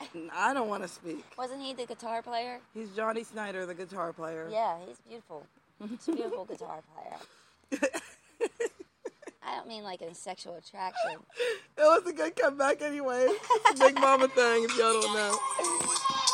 I 0.32 0.52
don't 0.54 0.68
want 0.68 0.82
to 0.82 0.88
speak. 0.88 1.24
Wasn't 1.38 1.60
he 1.60 1.72
the 1.74 1.86
guitar 1.86 2.22
player? 2.22 2.60
He's 2.74 2.90
Johnny 2.94 3.24
Snyder, 3.24 3.66
the 3.66 3.74
guitar 3.74 4.12
player. 4.12 4.48
Yeah, 4.50 4.76
he's 4.86 4.98
beautiful. 5.08 5.46
He's 5.88 6.08
a 6.08 6.12
beautiful 6.12 6.44
guitar 6.50 6.80
player. 6.94 7.80
I 9.54 9.58
don't 9.58 9.68
mean 9.68 9.84
like 9.84 10.02
in 10.02 10.14
sexual 10.14 10.56
attraction. 10.56 11.20
It 11.76 11.82
was 11.82 12.06
a 12.06 12.12
good 12.12 12.36
comeback 12.36 12.82
anyway. 12.82 13.28
Big 13.78 13.98
mama 14.00 14.28
thing 14.28 14.64
if 14.64 14.78
y'all 14.78 15.00
don't 15.00 15.12
know. 15.12 15.36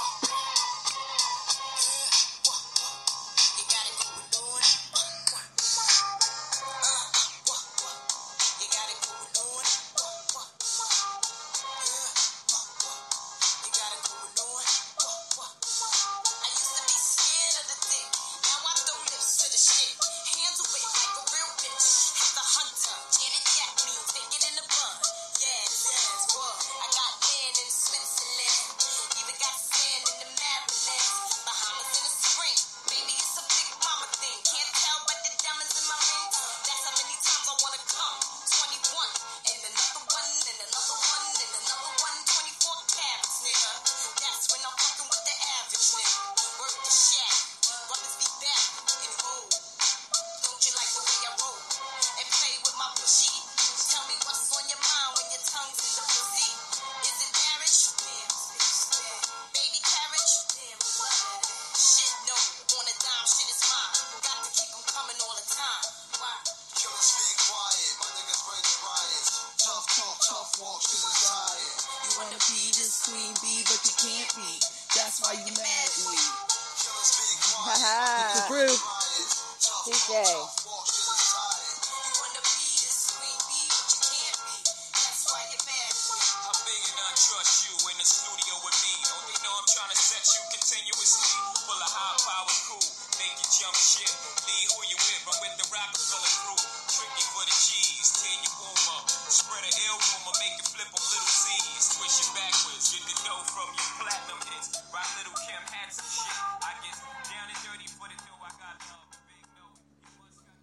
I'm 95.81 95.89
with 95.97 96.05
the 96.05 96.13
Roc-A-Fella 96.13 96.29
crew. 96.45 96.61
Tricky 96.93 97.25
for 97.33 97.45
the 97.49 97.57
G's, 97.57 98.09
tear 98.21 98.37
your 98.45 98.53
womb 98.61 98.89
up. 99.01 99.09
Spread 99.09 99.65
an 99.65 99.73
ill 99.89 99.97
rumor, 99.97 100.37
make 100.37 100.57
it 100.61 100.69
flip 100.69 100.91
on 100.93 101.01
little 101.01 101.33
C's. 101.33 101.85
Twist 101.97 102.21
it 102.21 102.31
backwards, 102.37 102.85
get 102.93 103.03
the 103.09 103.17
dough 103.25 103.45
from 103.49 103.69
you 103.73 103.87
platinum 103.97 104.41
hits. 104.53 104.69
Rock 104.93 105.09
Lil' 105.17 105.33
Kim 105.41 105.63
had 105.73 105.89
some 105.89 106.05
shit. 106.05 106.37
I 106.61 106.77
guess 106.85 107.01
down 107.01 107.49
and 107.49 107.61
dirty 107.65 107.89
for 107.97 108.07
the 108.13 108.17
dough, 108.21 108.45
I 108.45 108.53
got 108.61 108.77
love. 108.93 109.09
Big 109.25 109.45
no, 109.57 109.65
you 110.05 110.13
must 110.21 110.41
got 110.45 110.61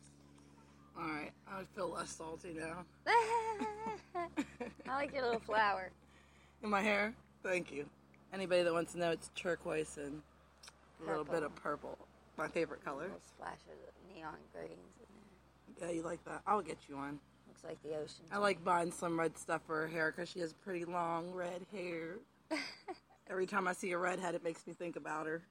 All 1.01 1.09
right, 1.09 1.33
I 1.49 1.65
feel 1.73 1.89
less 1.89 2.13
salty 2.13 2.53
now. 2.53 2.85
I 4.85 4.93
like 4.93 5.13
your 5.13 5.25
little 5.25 5.41
flower. 5.41 5.89
In 6.61 6.69
my 6.69 6.81
hair? 6.81 7.13
Thank 7.41 7.71
you. 7.73 7.89
Anybody 8.33 8.61
that 8.63 8.73
wants 8.73 8.93
to 8.93 8.99
know, 8.99 9.09
it's 9.09 9.31
turquoise 9.33 9.97
and 9.97 10.21
a 11.01 11.09
little 11.09 11.25
bit 11.25 11.41
of 11.41 11.55
purple. 11.55 11.97
My 12.37 12.47
favorite 12.47 12.85
color. 12.85 13.03
Little 13.03 13.21
splashes 13.25 13.81
of 13.87 14.15
neon 14.15 14.35
greens 14.53 14.69
in 14.71 15.05
there. 15.05 15.06
Yeah, 15.81 15.91
you 15.91 16.01
like 16.01 16.23
that? 16.25 16.41
I'll 16.47 16.61
get 16.61 16.77
you 16.87 16.97
one. 16.97 17.19
Looks 17.47 17.63
like 17.63 17.81
the 17.83 17.95
ocean. 17.97 18.25
I 18.31 18.37
like 18.37 18.63
buying 18.63 18.91
some 18.91 19.19
red 19.19 19.37
stuff 19.37 19.61
for 19.65 19.81
her 19.81 19.87
hair 19.87 20.11
because 20.15 20.29
she 20.29 20.39
has 20.39 20.53
pretty 20.53 20.85
long 20.85 21.31
red 21.31 21.65
hair. 21.71 22.15
Every 23.29 23.45
time 23.45 23.67
I 23.67 23.73
see 23.73 23.91
a 23.91 23.97
redhead, 23.97 24.35
it 24.35 24.43
makes 24.43 24.65
me 24.65 24.73
think 24.73 24.95
about 24.95 25.25
her. 25.25 25.41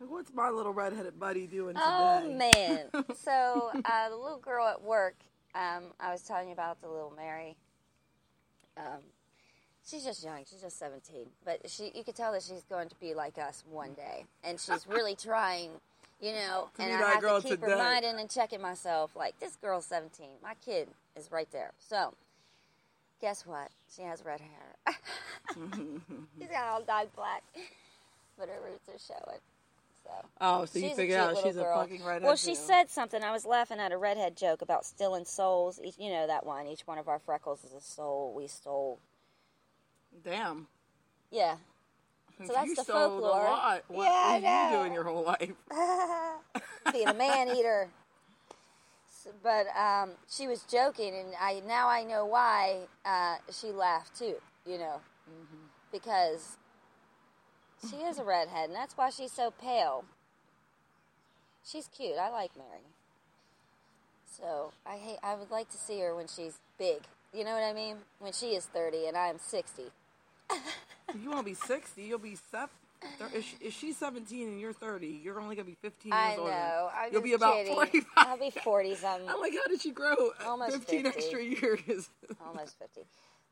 Like, 0.00 0.10
what's 0.10 0.32
my 0.34 0.50
little 0.50 0.72
redheaded 0.72 1.18
buddy 1.20 1.46
doing 1.46 1.74
today? 1.74 1.86
Oh 1.86 2.32
man! 2.32 2.86
so 3.16 3.70
uh, 3.84 4.08
the 4.08 4.16
little 4.16 4.38
girl 4.38 4.66
at 4.66 4.82
work, 4.82 5.14
um, 5.54 5.84
I 6.00 6.10
was 6.10 6.22
telling 6.22 6.48
you 6.48 6.52
about 6.52 6.80
the 6.80 6.88
little 6.88 7.12
Mary. 7.16 7.56
Um, 8.76 9.02
she's 9.88 10.04
just 10.04 10.24
young. 10.24 10.44
She's 10.50 10.60
just 10.60 10.78
seventeen, 10.78 11.26
but 11.44 11.70
she 11.70 11.92
you 11.94 12.02
could 12.02 12.16
tell 12.16 12.32
that 12.32 12.42
she's 12.42 12.64
going 12.64 12.88
to 12.88 12.96
be 12.96 13.14
like 13.14 13.38
us 13.38 13.62
one 13.70 13.94
day, 13.94 14.24
and 14.42 14.58
she's 14.58 14.86
really 14.86 15.14
trying. 15.14 15.70
You 16.20 16.32
know, 16.32 16.68
and 16.78 16.92
I 16.92 17.10
have 17.12 17.20
to 17.20 17.40
keep 17.48 17.60
today. 17.60 17.72
reminding 17.72 18.18
and 18.18 18.30
checking 18.30 18.62
myself. 18.62 19.10
Like 19.14 19.38
this 19.40 19.56
girl's 19.56 19.84
seventeen. 19.86 20.30
My 20.42 20.54
kid 20.64 20.88
is 21.16 21.30
right 21.30 21.50
there. 21.52 21.72
So, 21.78 22.14
guess 23.20 23.44
what? 23.46 23.68
She 23.94 24.02
has 24.02 24.24
red 24.24 24.40
hair. 24.40 24.94
Mm-hmm. 25.54 25.98
she's 26.38 26.48
got 26.48 26.64
all 26.64 26.82
dyed 26.82 27.10
black, 27.14 27.42
but 28.38 28.48
her 28.48 28.58
roots 28.64 28.88
are 28.88 28.98
showing. 29.14 29.38
So. 30.04 30.10
Oh, 30.40 30.64
so 30.64 30.78
you 30.78 30.88
She's 30.88 30.96
figured 30.96 31.18
out 31.20 31.36
she's 31.42 31.54
girl. 31.54 31.78
a 31.80 31.82
fucking 31.82 32.02
redhead. 32.04 32.22
Well, 32.22 32.36
she 32.36 32.54
said 32.54 32.90
something. 32.90 33.22
I 33.22 33.30
was 33.30 33.44
laughing 33.46 33.78
at 33.78 33.92
a 33.92 33.96
redhead 33.98 34.36
joke 34.36 34.62
about 34.62 34.84
stealing 34.84 35.24
souls. 35.26 35.78
Each, 35.84 35.96
you 35.98 36.10
know 36.10 36.26
that 36.26 36.44
one. 36.46 36.66
Each 36.66 36.86
one 36.86 36.98
of 36.98 37.08
our 37.08 37.18
freckles 37.18 37.62
is 37.64 37.72
a 37.72 37.80
soul 37.80 38.32
we 38.34 38.46
stole. 38.46 38.98
Damn. 40.24 40.66
Yeah. 41.30 41.56
So 42.46 42.52
that's 42.52 42.68
you 42.68 42.74
the 42.74 42.82
sold 42.84 43.22
folklore. 43.22 43.40
A 43.46 43.50
lot. 43.50 43.84
What 43.88 44.08
Yeah, 44.12 44.32
were 44.32 44.38
you 44.38 44.78
doing 44.78 44.92
your 44.94 45.04
whole 45.04 45.24
life? 45.24 45.52
Being 46.92 47.08
a 47.10 47.14
man 47.14 47.48
eater. 47.48 47.88
But 49.42 49.66
um, 49.76 50.10
she 50.28 50.46
was 50.46 50.62
joking, 50.70 51.14
and 51.14 51.28
I 51.40 51.62
now 51.66 51.88
I 51.88 52.04
know 52.04 52.26
why 52.26 52.80
uh, 53.06 53.36
she 53.50 53.68
laughed 53.68 54.18
too. 54.18 54.34
You 54.66 54.78
know, 54.78 55.00
Mm-hmm. 55.30 55.64
because 55.90 56.58
she 57.88 57.96
is 57.96 58.18
a 58.18 58.24
redhead, 58.24 58.66
and 58.68 58.74
that's 58.76 58.96
why 58.96 59.08
she's 59.08 59.32
so 59.32 59.50
pale. 59.50 60.04
She's 61.64 61.88
cute. 61.88 62.18
I 62.18 62.28
like 62.28 62.50
Mary. 62.56 62.82
So 64.38 64.72
I 64.86 64.96
hate. 64.96 65.18
I 65.22 65.34
would 65.34 65.50
like 65.50 65.70
to 65.70 65.78
see 65.78 66.00
her 66.00 66.14
when 66.14 66.26
she's 66.26 66.58
big. 66.78 67.02
You 67.32 67.44
know 67.44 67.52
what 67.52 67.62
I 67.62 67.72
mean? 67.72 67.96
When 68.18 68.32
she 68.32 68.48
is 68.54 68.66
thirty 68.66 69.06
and 69.06 69.16
I 69.16 69.28
am 69.28 69.38
sixty. 69.38 69.84
You 71.22 71.30
won't 71.30 71.44
be 71.46 71.54
60. 71.54 72.02
You'll 72.02 72.18
be 72.18 72.36
seven. 72.50 72.68
If, 73.34 73.44
she, 73.44 73.56
if 73.60 73.74
she's 73.74 73.96
17 73.98 74.48
and 74.48 74.58
you're 74.60 74.72
30, 74.72 75.20
you're 75.22 75.38
only 75.38 75.54
going 75.56 75.66
to 75.66 75.70
be 75.70 75.76
15 75.82 76.10
years 76.10 76.18
I 76.18 76.36
older. 76.36 76.50
know. 76.50 76.90
I'm 76.96 77.12
You'll 77.12 77.20
be 77.22 77.34
about 77.34 77.54
kidding. 77.56 77.74
45. 77.74 78.06
I'll 78.16 78.38
be 78.38 78.50
forty 78.50 78.94
something. 78.94 79.28
I'm 79.28 79.40
like, 79.40 79.52
how 79.52 79.68
did 79.68 79.82
she 79.82 79.90
grow 79.90 80.14
Almost 80.46 80.72
15 80.72 81.02
50. 81.04 81.18
extra 81.18 81.42
years? 81.42 82.08
almost 82.46 82.78
50. 82.78 83.02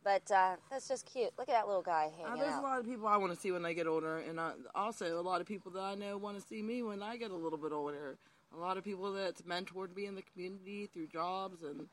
But 0.05 0.29
uh, 0.31 0.57
that's 0.71 0.89
just 0.89 1.05
cute. 1.07 1.31
Look 1.39 1.49
at 1.51 1.53
that 1.53 1.67
little 1.69 1.83
guy 1.83 2.11
Uh, 2.25 2.29
hanging 2.29 2.43
there's 2.43 2.57
a 2.57 2.61
lot 2.63 2.79
of 2.81 2.87
people 2.87 3.07
I 3.07 3.17
want 3.19 3.33
to 3.35 3.39
see 3.39 3.53
when 3.53 3.63
they 3.63 3.75
get 3.75 3.87
older, 3.87 4.19
and 4.19 4.41
I, 4.41 4.53
also 4.75 5.21
a 5.21 5.23
lot 5.23 5.41
of 5.43 5.47
people 5.47 5.71
that 5.73 5.83
I 5.83 5.95
know 5.95 6.17
want 6.17 6.41
to 6.41 6.45
see 6.47 6.63
me 6.63 6.83
when 6.83 7.03
I 7.03 7.17
get 7.19 7.31
a 7.31 7.37
little 7.37 7.59
bit 7.59 7.73
older. 7.73 8.17
A 8.57 8.59
lot 8.59 8.77
of 8.79 8.85
people 8.85 9.13
that's 9.13 9.43
mentored 9.43 9.95
me 9.95 10.07
in 10.07 10.15
the 10.15 10.23
community 10.23 10.89
through 10.93 11.07
jobs 11.09 11.63
and 11.63 11.87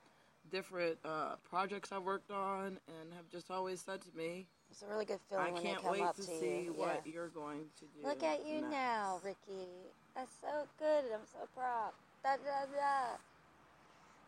different 0.50 0.98
uh, 1.06 1.36
projects 1.50 1.92
I've 1.92 2.04
worked 2.04 2.32
on, 2.32 2.80
and 2.88 3.14
have 3.16 3.30
just 3.32 3.52
always 3.52 3.80
said 3.82 4.02
to 4.02 4.18
me, 4.18 4.46
It's 4.72 4.82
a 4.84 4.88
really 4.88 5.06
good 5.06 5.20
"I 5.32 5.36
feeling 5.36 5.54
when 5.54 5.64
they 5.64 5.70
can't 5.70 5.82
come 5.84 5.92
wait 5.92 6.02
up 6.04 6.16
to 6.16 6.22
to 6.22 6.28
see 6.28 6.62
you. 6.66 6.74
what 6.74 7.02
Yeah. 7.06 7.12
you're 7.14 7.28
going 7.30 7.66
to 7.80 7.86
do." 7.86 8.08
Look 8.08 8.24
at 8.24 8.46
you 8.46 8.62
next." 8.62 8.72
now, 8.72 9.20
Ricky. 9.24 9.68
That's 10.16 10.34
so 10.42 10.68
good. 10.78 11.06
I'm 11.14 11.26
so 11.26 11.48
proud. 11.56 11.92
Da, 12.24 12.38
da, 12.38 12.66
da. 12.72 13.18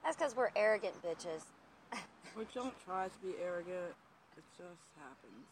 That's 0.04 0.16
because 0.18 0.36
we're 0.36 0.52
arrogant 0.56 0.96
bitches. 1.04 1.44
we 2.38 2.46
don't 2.54 2.74
try 2.86 3.08
to 3.08 3.18
be 3.20 3.36
arrogant. 3.42 3.94
It 4.38 4.44
just 4.58 4.82
happens. 4.98 5.46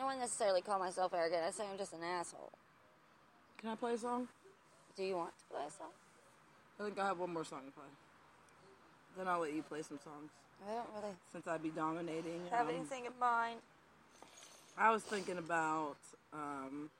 I 0.00 0.04
wouldn't 0.04 0.20
necessarily 0.20 0.62
call 0.62 0.78
myself 0.78 1.12
arrogant. 1.14 1.42
I 1.44 1.50
say 1.50 1.64
I'm 1.70 1.78
just 1.78 1.92
an 1.92 2.02
asshole. 2.02 2.52
Can 3.58 3.70
I 3.70 3.74
play 3.76 3.94
a 3.94 3.98
song? 3.98 4.28
Do 4.96 5.04
you 5.04 5.16
want 5.16 5.30
to 5.38 5.44
play 5.54 5.64
a 5.66 5.70
song? 5.70 5.90
I 6.80 6.84
think 6.84 6.98
I 6.98 7.06
have 7.06 7.18
one 7.18 7.32
more 7.32 7.44
song 7.44 7.60
to 7.66 7.72
play. 7.72 7.86
Then 9.16 9.28
I'll 9.28 9.40
let 9.40 9.52
you 9.52 9.62
play 9.62 9.82
some 9.82 9.98
songs. 10.02 10.30
I 10.68 10.74
don't 10.74 10.88
really 10.96 11.14
Since 11.32 11.46
I'd 11.46 11.62
be 11.62 11.70
dominating. 11.70 12.40
have 12.50 12.68
um, 12.68 12.74
anything 12.74 13.04
in 13.06 13.12
mind. 13.20 13.60
I 14.76 14.90
was 14.90 15.02
thinking 15.02 15.38
about 15.38 15.96
um, 16.32 16.90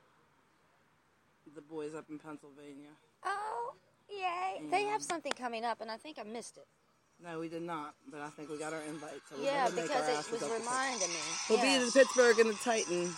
the 1.54 1.61
boys 1.61 1.95
up 1.95 2.04
in 2.09 2.19
Pennsylvania. 2.19 2.90
Oh, 3.25 3.75
yay. 4.09 4.62
They 4.71 4.85
have 4.85 5.02
something 5.02 5.33
coming 5.33 5.64
up, 5.64 5.81
and 5.81 5.90
I 5.90 5.97
think 5.97 6.19
I 6.21 6.23
missed 6.23 6.57
it. 6.57 6.66
No, 7.23 7.38
we 7.38 7.49
did 7.49 7.62
not, 7.62 7.95
but 8.11 8.21
I 8.21 8.28
think 8.28 8.50
we 8.50 8.59
got 8.59 8.73
our 8.73 8.83
invite. 8.83 9.21
So 9.31 9.43
Yeah, 9.43 9.69
because 9.69 10.09
it 10.09 10.33
was 10.33 10.43
reminding 10.43 11.09
me. 11.09 11.14
We'll 11.49 11.59
yeah. 11.59 11.78
be 11.78 11.85
in 11.85 11.90
Pittsburgh 11.90 12.38
and 12.40 12.50
the 12.50 12.54
Titan. 12.54 13.14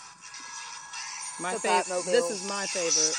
My 1.40 1.54
favorite. 1.54 2.04
This 2.06 2.30
is 2.30 2.48
my 2.48 2.66
favorite. 2.66 3.16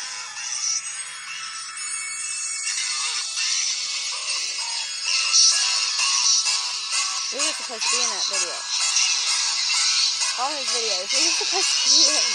We 7.33 7.45
were 7.45 7.53
supposed 7.53 7.83
to 7.83 7.89
be 7.89 8.03
in 8.03 8.09
that 8.09 8.25
video. 8.31 8.76
All 10.37 10.53
his 10.53 10.69
videos, 10.69 11.09
were 11.17 11.33
supposed 11.33 11.65
to 11.65 11.89
be 11.89 11.97
in. 12.13 12.25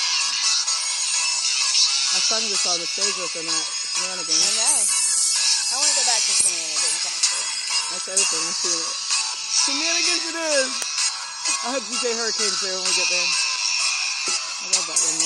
I 2.12 2.18
sung 2.18 2.42
this 2.50 2.66
on 2.66 2.82
the 2.82 2.88
stage 2.90 3.14
with 3.14 3.30
him 3.30 3.47
at 3.47 3.62
I 4.02 4.18
know. 4.18 4.18
I 4.18 5.75
want 5.78 5.87
to 5.87 5.97
go 5.97 6.04
back 6.11 6.18
to 6.18 6.32
shenanigans, 6.35 7.06
actually. 7.06 7.47
That's 7.94 8.06
everything. 8.11 8.42
I've 8.42 8.59
seen 8.59 8.75
it. 8.75 8.90
Shenanigans 9.54 10.25
it 10.35 10.37
is. 10.50 10.73
I 11.62 11.78
hope 11.78 11.87
DJ 11.87 12.11
Hurricane's 12.18 12.59
there 12.59 12.75
when 12.75 12.82
we 12.82 12.94
get 12.99 13.06
there. 13.06 13.23
I 13.23 14.64
love 14.66 14.87
that 14.90 14.99
one 14.99 15.22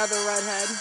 Another 0.00 0.32
redhead. 0.32 0.64
He 0.64 0.72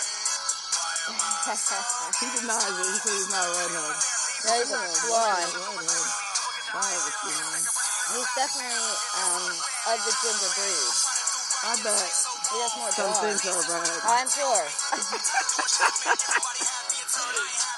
denies 2.40 2.72
it. 2.72 2.88
He 2.88 2.96
says 3.04 3.20
he's 3.20 3.28
not 3.28 3.44
a 3.44 3.52
redhead. 3.52 4.00
no, 4.48 4.52
he's 4.56 4.72
a 4.72 4.80
blonde. 4.80 5.60
Redhead. 5.60 6.08
I 6.72 6.88
haven't 6.88 7.20
seen 7.20 7.36
one. 7.52 7.60
He's 7.60 8.32
definitely 8.40 8.96
um, 9.20 9.44
of 9.92 10.00
the 10.08 10.14
ginger 10.24 10.52
breed. 10.56 10.88
I 11.68 11.76
bet 11.84 12.00
He 12.00 12.56
does 12.64 12.72
more 12.80 12.96
some 12.96 13.12
things 13.20 13.44
are 13.44 13.60
red. 13.60 13.92
I'm 14.08 14.32
sure. 14.32 14.64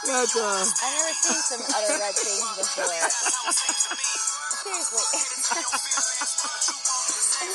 But, 0.05 0.29
uh, 0.37 0.45
I've 0.45 0.93
never 0.93 1.13
seen 1.25 1.41
some 1.41 1.65
other 1.73 1.97
red 1.97 2.13
things 2.21 2.45
before. 2.53 3.01
Seriously. 4.61 5.09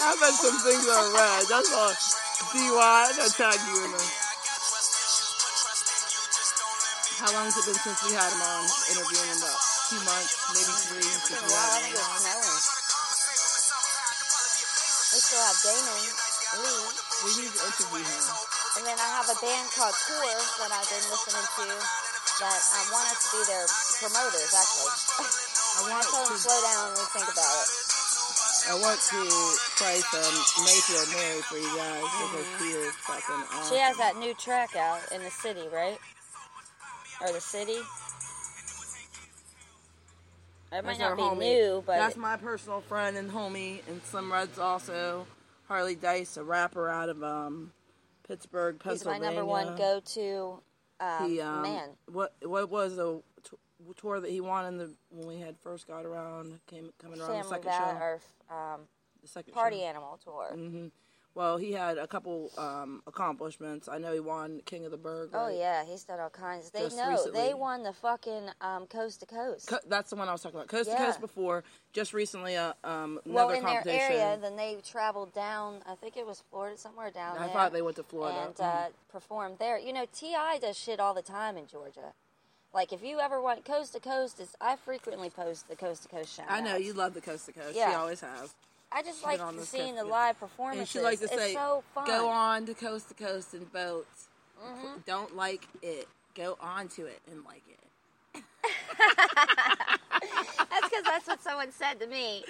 I 0.03 0.11
bet 0.19 0.35
some 0.43 0.59
things 0.59 0.91
are 0.91 1.07
red. 1.15 1.47
That's 1.47 1.71
all. 1.71 1.95
DY, 2.37 2.53
I 2.53 3.17
gotta 3.17 3.33
tag 3.33 3.57
you 3.65 3.81
in 3.81 3.97
there. 3.97 3.97
Uh, 3.97 4.13
how 7.17 7.33
long 7.33 7.49
has 7.49 7.57
it 7.57 7.65
been 7.65 7.81
since 7.81 7.97
we 8.05 8.13
had 8.13 8.29
him 8.29 8.45
on 8.45 8.61
interviewing 8.93 9.25
him? 9.33 9.41
About 9.41 9.57
two 9.89 10.01
months, 10.05 10.37
maybe 10.53 10.69
three. 10.85 11.01
It's 11.01 11.33
been 11.33 11.41
a 11.41 11.49
we 11.49 11.57
while. 11.57 11.65
I 11.65 11.81
had 11.81 11.89
think 11.89 11.97
him 11.97 12.29
it. 12.45 12.61
We 15.17 15.19
still 15.25 15.41
have 15.49 15.57
Damon 15.65 15.97
Lee. 16.61 16.85
We 17.25 17.31
need 17.41 17.53
to 17.57 17.61
interview 17.73 18.05
him. 18.05 18.25
And 18.77 18.85
then 18.85 18.99
I 19.01 19.09
have 19.17 19.33
a 19.33 19.39
band 19.41 19.73
called 19.73 19.97
Tour 19.97 20.37
that 20.61 20.71
I've 20.77 20.91
been 20.93 21.09
listening 21.09 21.41
to 21.41 21.65
that 21.73 22.61
I 22.61 22.81
want 22.93 23.09
us 23.17 23.21
to 23.25 23.29
be 23.33 23.41
their 23.49 23.65
promoters, 23.97 24.53
actually. 24.53 24.93
I 25.25 25.89
want 25.89 26.05
to. 26.05 26.37
slow 26.37 26.61
down 26.61 26.93
and 26.93 27.01
we 27.01 27.05
think 27.17 27.33
about 27.33 27.49
it. 27.65 27.86
I 28.69 28.75
want 28.75 28.99
to 29.01 29.21
play 29.79 30.01
some 30.11 30.65
Mayfield 30.65 31.09
Mary 31.15 31.41
for 31.43 31.57
you 31.57 31.77
guys 31.77 32.03
because 32.03 32.47
she 32.59 32.65
is 32.65 32.95
fucking 32.97 33.45
awesome. 33.53 33.75
She 33.75 33.81
has 33.81 33.97
that 33.99 34.17
new 34.17 34.35
track 34.35 34.75
out 34.77 35.01
in 35.13 35.23
the 35.23 35.31
city, 35.31 35.63
right? 35.73 35.99
Or 37.21 37.33
the 37.33 37.41
city? 37.41 37.79
It 40.73 40.85
might 40.85 40.85
That's 40.85 40.99
not 40.99 41.17
be 41.17 41.23
homie. 41.23 41.39
new, 41.39 41.83
but 41.87 41.97
that's 41.97 42.17
my 42.17 42.37
personal 42.37 42.81
friend 42.81 43.17
and 43.17 43.31
homie, 43.31 43.81
and 43.89 44.03
Slim 44.03 44.33
Red's 44.33 44.59
also 44.59 45.27
Harley 45.69 45.95
Dice, 45.95 46.37
a 46.37 46.43
rapper 46.45 46.89
out 46.89 47.09
of 47.09 47.23
um, 47.23 47.73
Pittsburgh, 48.27 48.81
he's 48.85 49.05
my 49.05 49.19
number 49.19 49.45
one 49.45 49.77
go-to 49.77 50.61
um, 50.99 51.31
He, 51.31 51.41
um, 51.41 51.63
man. 51.63 51.89
What 52.11 52.35
what 52.43 52.71
was 52.71 52.97
the 52.97 53.23
tour 53.97 54.21
that 54.21 54.31
he 54.31 54.41
won 54.41 54.67
in 54.67 54.79
the 54.79 54.91
when 55.11 55.27
we 55.27 55.39
had 55.41 55.57
first 55.59 55.87
got 55.87 56.05
around 56.05 56.59
came 56.67 56.91
coming 57.01 57.21
around 57.21 57.39
the 57.39 57.45
second 57.45 57.73
show, 57.73 57.99
or 58.01 58.21
um, 58.51 58.81
the 59.23 59.29
second 59.29 59.53
Party 59.53 59.79
show. 59.79 59.85
Animal 59.85 60.19
tour. 60.23 60.51
hmm 60.55 60.87
Well, 61.35 61.59
he 61.59 61.73
had 61.73 61.99
a 61.99 62.07
couple 62.07 62.51
um, 62.57 63.03
accomplishments. 63.07 63.89
I 63.91 63.99
know 63.99 64.13
he 64.15 64.21
won 64.21 64.63
King 64.65 64.87
of 64.87 64.91
the 64.91 64.97
Burgh. 64.97 65.31
Oh 65.35 65.49
yeah, 65.49 65.85
he's 65.85 66.05
done 66.05 66.19
all 66.19 66.31
kinds. 66.31 66.71
They 66.71 66.81
Just 66.81 66.97
know 66.97 67.11
recently. 67.11 67.41
they 67.41 67.53
won 67.55 67.83
the 67.83 67.93
fucking 67.93 68.49
um, 68.63 68.87
coast 68.87 69.21
to 69.21 69.27
coast. 69.27 69.69
Co- 69.69 69.79
that's 69.87 70.09
the 70.11 70.17
one 70.17 70.29
I 70.29 70.33
was 70.33 70.41
talking 70.43 70.57
about. 70.59 70.69
Coast 70.69 70.91
to 70.91 70.97
coast 70.97 71.21
before. 71.21 71.63
Just 71.93 72.15
recently, 72.15 72.57
uh, 72.57 72.73
um, 72.85 73.21
another 73.27 73.27
well, 73.27 73.51
in 73.51 73.63
their 73.65 73.83
area, 73.87 74.39
then 74.41 74.57
they 74.57 74.79
traveled 74.87 75.35
down. 75.35 75.81
I 75.87 75.95
think 75.95 76.17
it 76.17 76.27
was 76.27 76.43
Florida, 76.51 76.79
somewhere 76.79 77.11
down 77.11 77.37
I 77.37 77.47
there. 77.47 77.49
thought 77.55 77.73
they 77.75 77.83
went 77.83 77.97
to 77.97 78.03
Florida. 78.03 78.47
and 78.47 78.61
uh, 78.61 78.85
performed 79.13 79.57
there. 79.59 79.79
You 79.79 79.93
know, 79.93 80.07
Ti 80.15 80.35
does 80.63 80.79
shit 80.79 81.01
all 81.01 81.13
the 81.15 81.23
time 81.23 81.59
in 81.59 81.67
Georgia. 81.67 82.15
Like 82.75 82.93
if 82.93 83.03
you 83.03 83.21
ever 83.21 83.41
want 83.41 83.65
coast 83.65 83.95
to 83.95 84.01
coast, 84.01 84.39
is 84.41 84.55
I 84.61 84.77
frequently 84.77 85.31
post 85.31 85.69
the 85.69 85.77
coast 85.77 86.03
to 86.03 86.09
coast 86.09 86.35
shout. 86.37 86.47
I 86.49 86.61
know 86.61 86.77
you 86.77 86.93
love 86.93 87.15
the 87.15 87.21
coast 87.21 87.47
to 87.47 87.53
coast. 87.53 87.73
She 87.73 87.79
Yeah. 87.79 87.99
always 87.99 88.21
has. 88.21 88.55
I 88.93 89.03
just 89.03 89.25
like 89.25 89.41
seeing 89.63 89.97
the 89.97 90.05
live 90.05 90.37
And 90.59 90.87
she 90.89 91.01
likes 91.01 91.21
to 91.21 91.25
it's 91.27 91.35
say, 91.35 91.55
so 91.55 91.83
fun. 91.95 92.07
"Go 92.07 92.29
on 92.29 92.67
to 92.67 92.75
coast 92.75 93.09
to 93.09 93.15
coast 93.15 93.53
in 93.55 93.65
boats. 93.65 94.29
Mm-hmm. 94.63 94.99
Don't 95.07 95.35
like 95.37 95.67
it. 95.83 96.09
Go 96.35 96.57
on 96.61 96.89
to 96.91 97.07
it 97.07 97.21
and 97.31 97.45
like 97.45 97.63
it." 97.69 98.43
That's 100.71 100.89
because 100.91 101.05
that's 101.05 101.27
what 101.27 101.43
someone 101.43 101.73
said 101.73 101.99
to 102.01 102.07
me. 102.07 102.45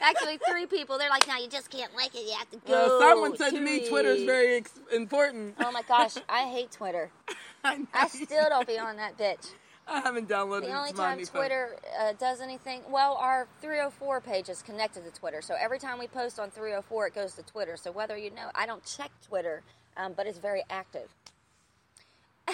Actually, 0.00 0.38
three 0.48 0.66
people. 0.66 0.98
They're 0.98 1.08
like, 1.10 1.26
"No, 1.28 1.36
you 1.36 1.48
just 1.48 1.70
can't 1.70 1.94
like 1.94 2.14
it. 2.14 2.26
You 2.26 2.32
have 2.36 2.50
to 2.50 2.56
go." 2.58 2.72
Well, 2.72 3.00
someone 3.00 3.36
said 3.36 3.50
to 3.50 3.60
me, 3.60 3.76
it." 3.76 3.88
"Twitter's 3.88 4.22
very 4.24 4.56
ex- 4.56 4.78
important." 4.92 5.54
Oh 5.60 5.70
my 5.70 5.82
gosh, 5.82 6.14
I 6.28 6.44
hate 6.48 6.72
Twitter. 6.72 7.10
I, 7.66 7.80
I 7.94 8.08
still 8.08 8.48
don't 8.48 8.66
be 8.66 8.78
on 8.78 8.96
that 8.96 9.16
bitch. 9.16 9.50
I 9.86 10.00
haven't 10.00 10.28
downloaded 10.28 10.62
The 10.62 10.76
only 10.76 10.92
time. 10.92 11.22
Twitter 11.24 11.76
uh, 12.00 12.12
does 12.18 12.40
anything, 12.40 12.82
well, 12.90 13.14
our 13.20 13.46
304 13.60 14.20
page 14.20 14.48
is 14.48 14.62
connected 14.62 15.04
to 15.04 15.10
Twitter. 15.10 15.42
So 15.42 15.54
every 15.60 15.78
time 15.78 15.98
we 15.98 16.06
post 16.06 16.38
on 16.38 16.50
304, 16.50 17.08
it 17.08 17.14
goes 17.14 17.34
to 17.34 17.42
Twitter. 17.42 17.76
So 17.76 17.92
whether 17.92 18.16
you 18.16 18.30
know, 18.30 18.50
I 18.54 18.66
don't 18.66 18.84
check 18.84 19.10
Twitter, 19.26 19.62
um, 19.96 20.14
but 20.16 20.26
it's 20.26 20.38
very 20.38 20.62
active. 20.70 21.08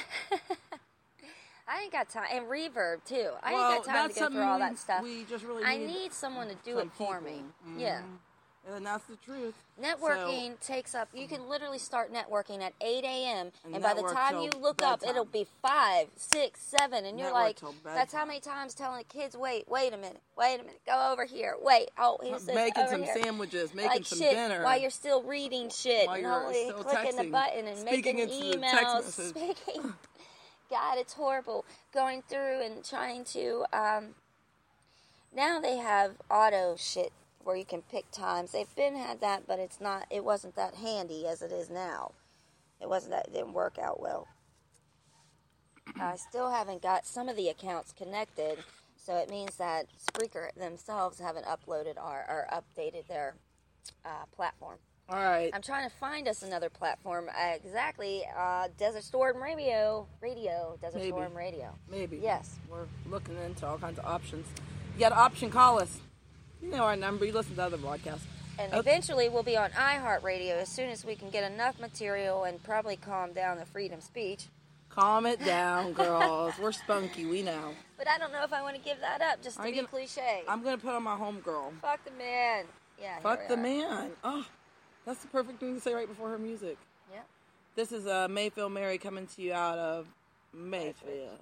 I 1.68 1.82
ain't 1.82 1.92
got 1.92 2.08
time, 2.10 2.26
and 2.32 2.46
Reverb 2.46 3.04
too. 3.04 3.30
I 3.42 3.52
well, 3.52 3.72
ain't 3.72 3.84
got 3.84 3.92
time 3.92 4.08
to 4.08 4.20
go 4.20 4.28
through 4.28 4.42
all 4.42 4.58
that 4.58 4.76
stuff. 4.76 5.02
We 5.04 5.24
just 5.24 5.44
really 5.44 5.62
I 5.64 5.76
need, 5.78 6.12
someone 6.12 6.48
to 6.48 6.56
do 6.64 6.78
it 6.78 6.90
for 6.94 7.20
me. 7.20 7.42
people. 7.64 7.80
Yeah. 7.80 8.02
And 8.68 8.84
that's 8.84 9.04
the 9.04 9.16
truth. 9.16 9.54
Networking 9.82 10.60
takes 10.60 10.94
up. 10.94 11.08
You 11.14 11.26
can 11.26 11.48
literally 11.48 11.78
start 11.78 12.12
networking 12.12 12.60
at 12.60 12.74
8 12.80 13.04
a.m. 13.04 13.52
And 13.64 13.74
and 13.74 13.82
by 13.82 13.94
the 13.94 14.02
time 14.02 14.40
you 14.40 14.50
look 14.60 14.82
up, 14.82 15.02
it'll 15.06 15.24
be 15.24 15.46
five, 15.62 16.08
six, 16.16 16.60
seven, 16.60 17.06
and 17.06 17.18
you're 17.18 17.32
Network 17.32 17.62
like, 17.62 17.74
"That's 17.84 18.12
how 18.12 18.26
many 18.26 18.38
times 18.38 18.74
telling 18.74 19.04
kids, 19.04 19.34
wait, 19.34 19.64
wait 19.66 19.94
a 19.94 19.96
minute, 19.96 20.20
wait 20.36 20.56
a 20.56 20.62
minute, 20.62 20.80
go 20.86 21.10
over 21.10 21.24
here, 21.24 21.56
wait, 21.60 21.90
oh, 21.98 22.18
he 22.22 22.30
says 22.32 22.54
making 22.54 22.86
some 22.88 23.02
here." 23.02 23.14
sandwiches, 23.22 23.74
making 23.74 23.90
like 23.90 24.06
some 24.06 24.18
shit 24.18 24.32
dinner. 24.32 24.62
while 24.62 24.78
you're 24.78 24.90
still 24.90 25.22
reading 25.22 25.70
shit 25.70 26.06
While 26.06 26.16
and 26.16 26.22
you're 26.22 26.32
only 26.32 26.64
still 26.64 26.84
clicking 26.84 27.16
the 27.16 27.30
button 27.30 27.66
and 27.66 27.84
making 27.84 28.18
emails, 28.18 29.04
speaking. 29.30 29.94
God, 30.70 30.98
it's 30.98 31.14
horrible 31.14 31.64
going 31.92 32.22
through 32.28 32.62
and 32.62 32.84
trying 32.84 33.24
to. 33.24 33.64
Um, 33.72 34.14
now 35.34 35.60
they 35.60 35.76
have 35.76 36.12
auto 36.30 36.76
shit 36.76 37.12
where 37.44 37.56
you 37.56 37.64
can 37.64 37.82
pick 37.82 38.10
times. 38.10 38.52
They've 38.52 38.74
been 38.76 38.96
had 38.96 39.20
that, 39.20 39.46
but 39.46 39.58
it's 39.58 39.80
not. 39.80 40.06
It 40.10 40.24
wasn't 40.24 40.56
that 40.56 40.74
handy 40.74 41.26
as 41.26 41.42
it 41.42 41.52
is 41.52 41.70
now. 41.70 42.12
It 42.80 42.88
wasn't 42.88 43.12
that. 43.12 43.28
It 43.28 43.34
didn't 43.34 43.52
work 43.52 43.78
out 43.78 44.00
well. 44.00 44.28
I 45.98 46.16
still 46.16 46.50
haven't 46.50 46.82
got 46.82 47.06
some 47.06 47.28
of 47.28 47.36
the 47.36 47.48
accounts 47.48 47.92
connected, 47.92 48.58
so 48.96 49.16
it 49.16 49.28
means 49.28 49.56
that 49.56 49.86
Spreaker 49.98 50.54
themselves 50.54 51.18
haven't 51.18 51.46
uploaded 51.46 51.96
or, 51.96 52.24
or 52.28 52.46
updated 52.52 53.06
their 53.08 53.34
uh, 54.04 54.24
platform. 54.34 54.78
All 55.08 55.18
right. 55.18 55.50
I'm 55.52 55.62
trying 55.62 55.88
to 55.88 55.94
find 55.96 56.28
us 56.28 56.42
another 56.44 56.70
platform. 56.70 57.28
Uh, 57.28 57.54
exactly, 57.56 58.22
uh, 58.38 58.68
Desert 58.78 59.02
Storm 59.02 59.42
Radio, 59.42 60.06
Radio, 60.20 60.78
Desert 60.80 60.98
Maybe. 60.98 61.10
Storm 61.10 61.36
Radio. 61.36 61.74
Maybe. 61.90 62.20
Yes. 62.22 62.58
We're 62.70 62.86
looking 63.08 63.36
into 63.44 63.66
all 63.66 63.78
kinds 63.78 63.98
of 63.98 64.04
options. 64.04 64.46
You 64.94 65.00
got 65.00 65.12
an 65.12 65.18
option, 65.18 65.50
call 65.50 65.80
us. 65.80 66.00
You 66.62 66.70
know 66.70 66.84
our 66.84 66.96
number. 66.96 67.24
You 67.24 67.32
listen 67.32 67.56
to 67.56 67.62
other 67.62 67.76
broadcasts. 67.76 68.26
And 68.58 68.72
Okay. 68.74 68.78
eventually 68.80 69.28
we'll 69.28 69.42
be 69.42 69.56
on 69.56 69.70
iHeartRadio 69.70 70.50
as 70.60 70.68
soon 70.68 70.90
as 70.90 71.04
we 71.04 71.14
can 71.16 71.30
get 71.30 71.50
enough 71.50 71.78
material 71.80 72.44
and 72.44 72.62
probably 72.62 72.96
calm 72.96 73.32
down 73.32 73.58
the 73.58 73.64
freedom 73.64 74.00
speech. 74.00 74.46
Calm 74.90 75.24
it 75.24 75.42
down, 75.44 75.92
girls. 75.94 76.54
We're 76.58 76.72
spunky. 76.72 77.24
We 77.24 77.42
know. 77.42 77.72
But 77.96 78.08
I 78.08 78.18
don't 78.18 78.32
know 78.32 78.42
if 78.44 78.52
I 78.52 78.60
want 78.60 78.76
to 78.76 78.82
give 78.82 79.00
that 79.00 79.22
up 79.22 79.42
just 79.42 79.56
to 79.56 79.62
Are 79.62 79.66
be 79.66 79.72
gonna- 79.72 79.86
cliche. 79.88 80.42
I'm 80.48 80.62
gonna 80.62 80.76
put 80.78 80.92
on 80.94 81.02
my 81.02 81.16
homegirl. 81.16 81.80
Fuck 81.80 82.04
the 82.04 82.10
man. 82.12 82.64
Yeah. 83.00 83.18
Fuck 83.20 83.48
the 83.48 83.54
are. 83.54 83.56
man. 83.56 84.10
Oh, 84.24 84.44
that's 85.06 85.20
the 85.22 85.28
perfect 85.28 85.60
thing 85.60 85.74
to 85.74 85.80
say 85.80 85.94
right 85.94 86.08
before 86.08 86.28
her 86.28 86.38
music. 86.38 86.76
Yeah. 87.10 87.20
This 87.76 87.92
is 87.92 88.06
uh, 88.06 88.28
Mayfield 88.28 88.72
Mary 88.72 88.98
coming 88.98 89.26
to 89.28 89.42
you 89.42 89.54
out 89.54 89.78
of 89.78 90.06
Mayfield. 90.52 91.38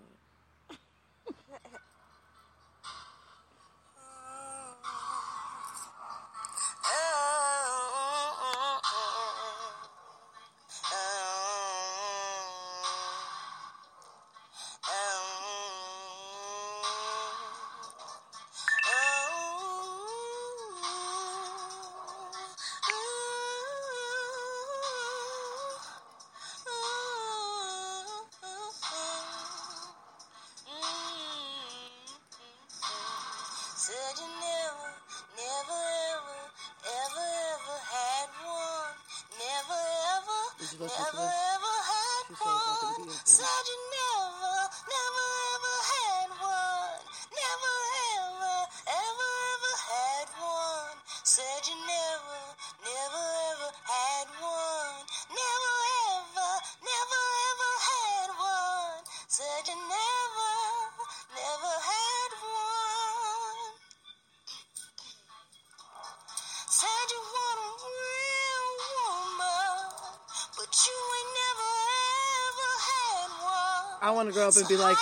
I 74.09 74.11
want 74.11 74.25
to 74.29 74.33
grow 74.33 74.49
up 74.49 74.57
and 74.57 74.65
be 74.73 74.81
like 74.81 74.97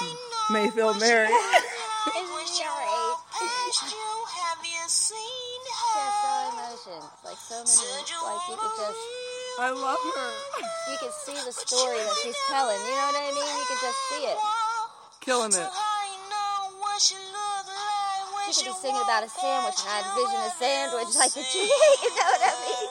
Mayfield 0.50 0.98
what 0.98 1.06
Mary. 1.06 1.30
you 1.30 1.38
want, 1.38 1.62
Isn't 2.10 2.26
when 2.26 2.42
she 2.50 2.66
you 2.66 2.74
all 2.74 3.14
walk 3.14 3.22
past 3.38 3.86
you, 3.86 4.10
have 4.34 4.58
you 4.66 4.82
seen 4.90 5.60
She 5.62 5.78
has 5.94 6.10
so 6.10 6.26
her? 6.26 6.50
emotions. 6.50 7.06
Like 7.22 7.38
so 7.38 7.56
many. 7.62 7.86
Like 8.26 8.42
you 8.50 8.56
could 8.58 8.74
just. 8.82 8.98
I 9.62 9.70
love 9.70 10.02
her. 10.10 10.30
You 10.90 10.96
can 10.98 11.14
see 11.22 11.38
the 11.38 11.54
story 11.54 12.02
that 12.02 12.16
she's 12.26 12.34
telling. 12.50 12.82
You 12.82 12.94
know 12.98 13.14
what 13.14 13.22
I 13.22 13.30
mean? 13.30 13.46
You 13.46 13.66
can 13.70 13.78
just 13.78 14.00
see 14.10 14.22
it. 14.26 14.38
Killing 15.22 15.54
it. 15.54 15.70
how 15.70 16.02
you 16.10 16.20
know 16.26 16.74
what 16.82 16.98
she 16.98 17.14
look 17.14 17.66
like 17.70 18.26
when 18.34 18.50
She 18.50 18.58
she 18.58 18.66
could 18.66 18.74
be 18.74 18.90
singing 18.90 19.02
about 19.06 19.22
a 19.22 19.30
sandwich, 19.30 19.78
and 19.86 19.90
I 19.94 20.02
past 20.02 20.10
envision 20.18 20.40
a 20.42 20.52
sandwich 20.58 21.10
like 21.14 21.30
the 21.30 21.46
house 21.46 21.54
tree. 21.54 21.70
You 22.02 22.10
know 22.10 22.26
what 22.26 22.42
I 22.42 22.54
mean? 22.58 22.90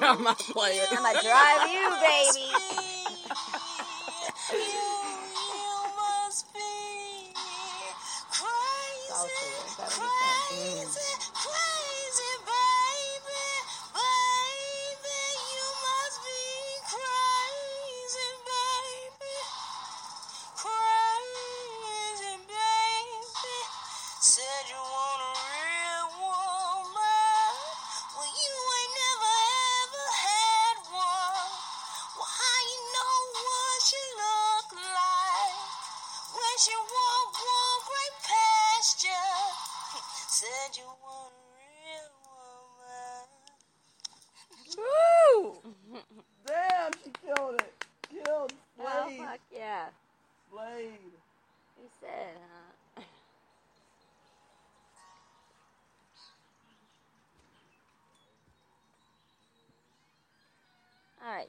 Time 0.00 0.26
I 0.26 0.34
play 0.34 0.72
it. 0.76 0.88
I'm 0.90 1.02
gonna 1.02 1.20
drive 1.22 1.70
you, 1.70 1.90
baby. 2.00 2.95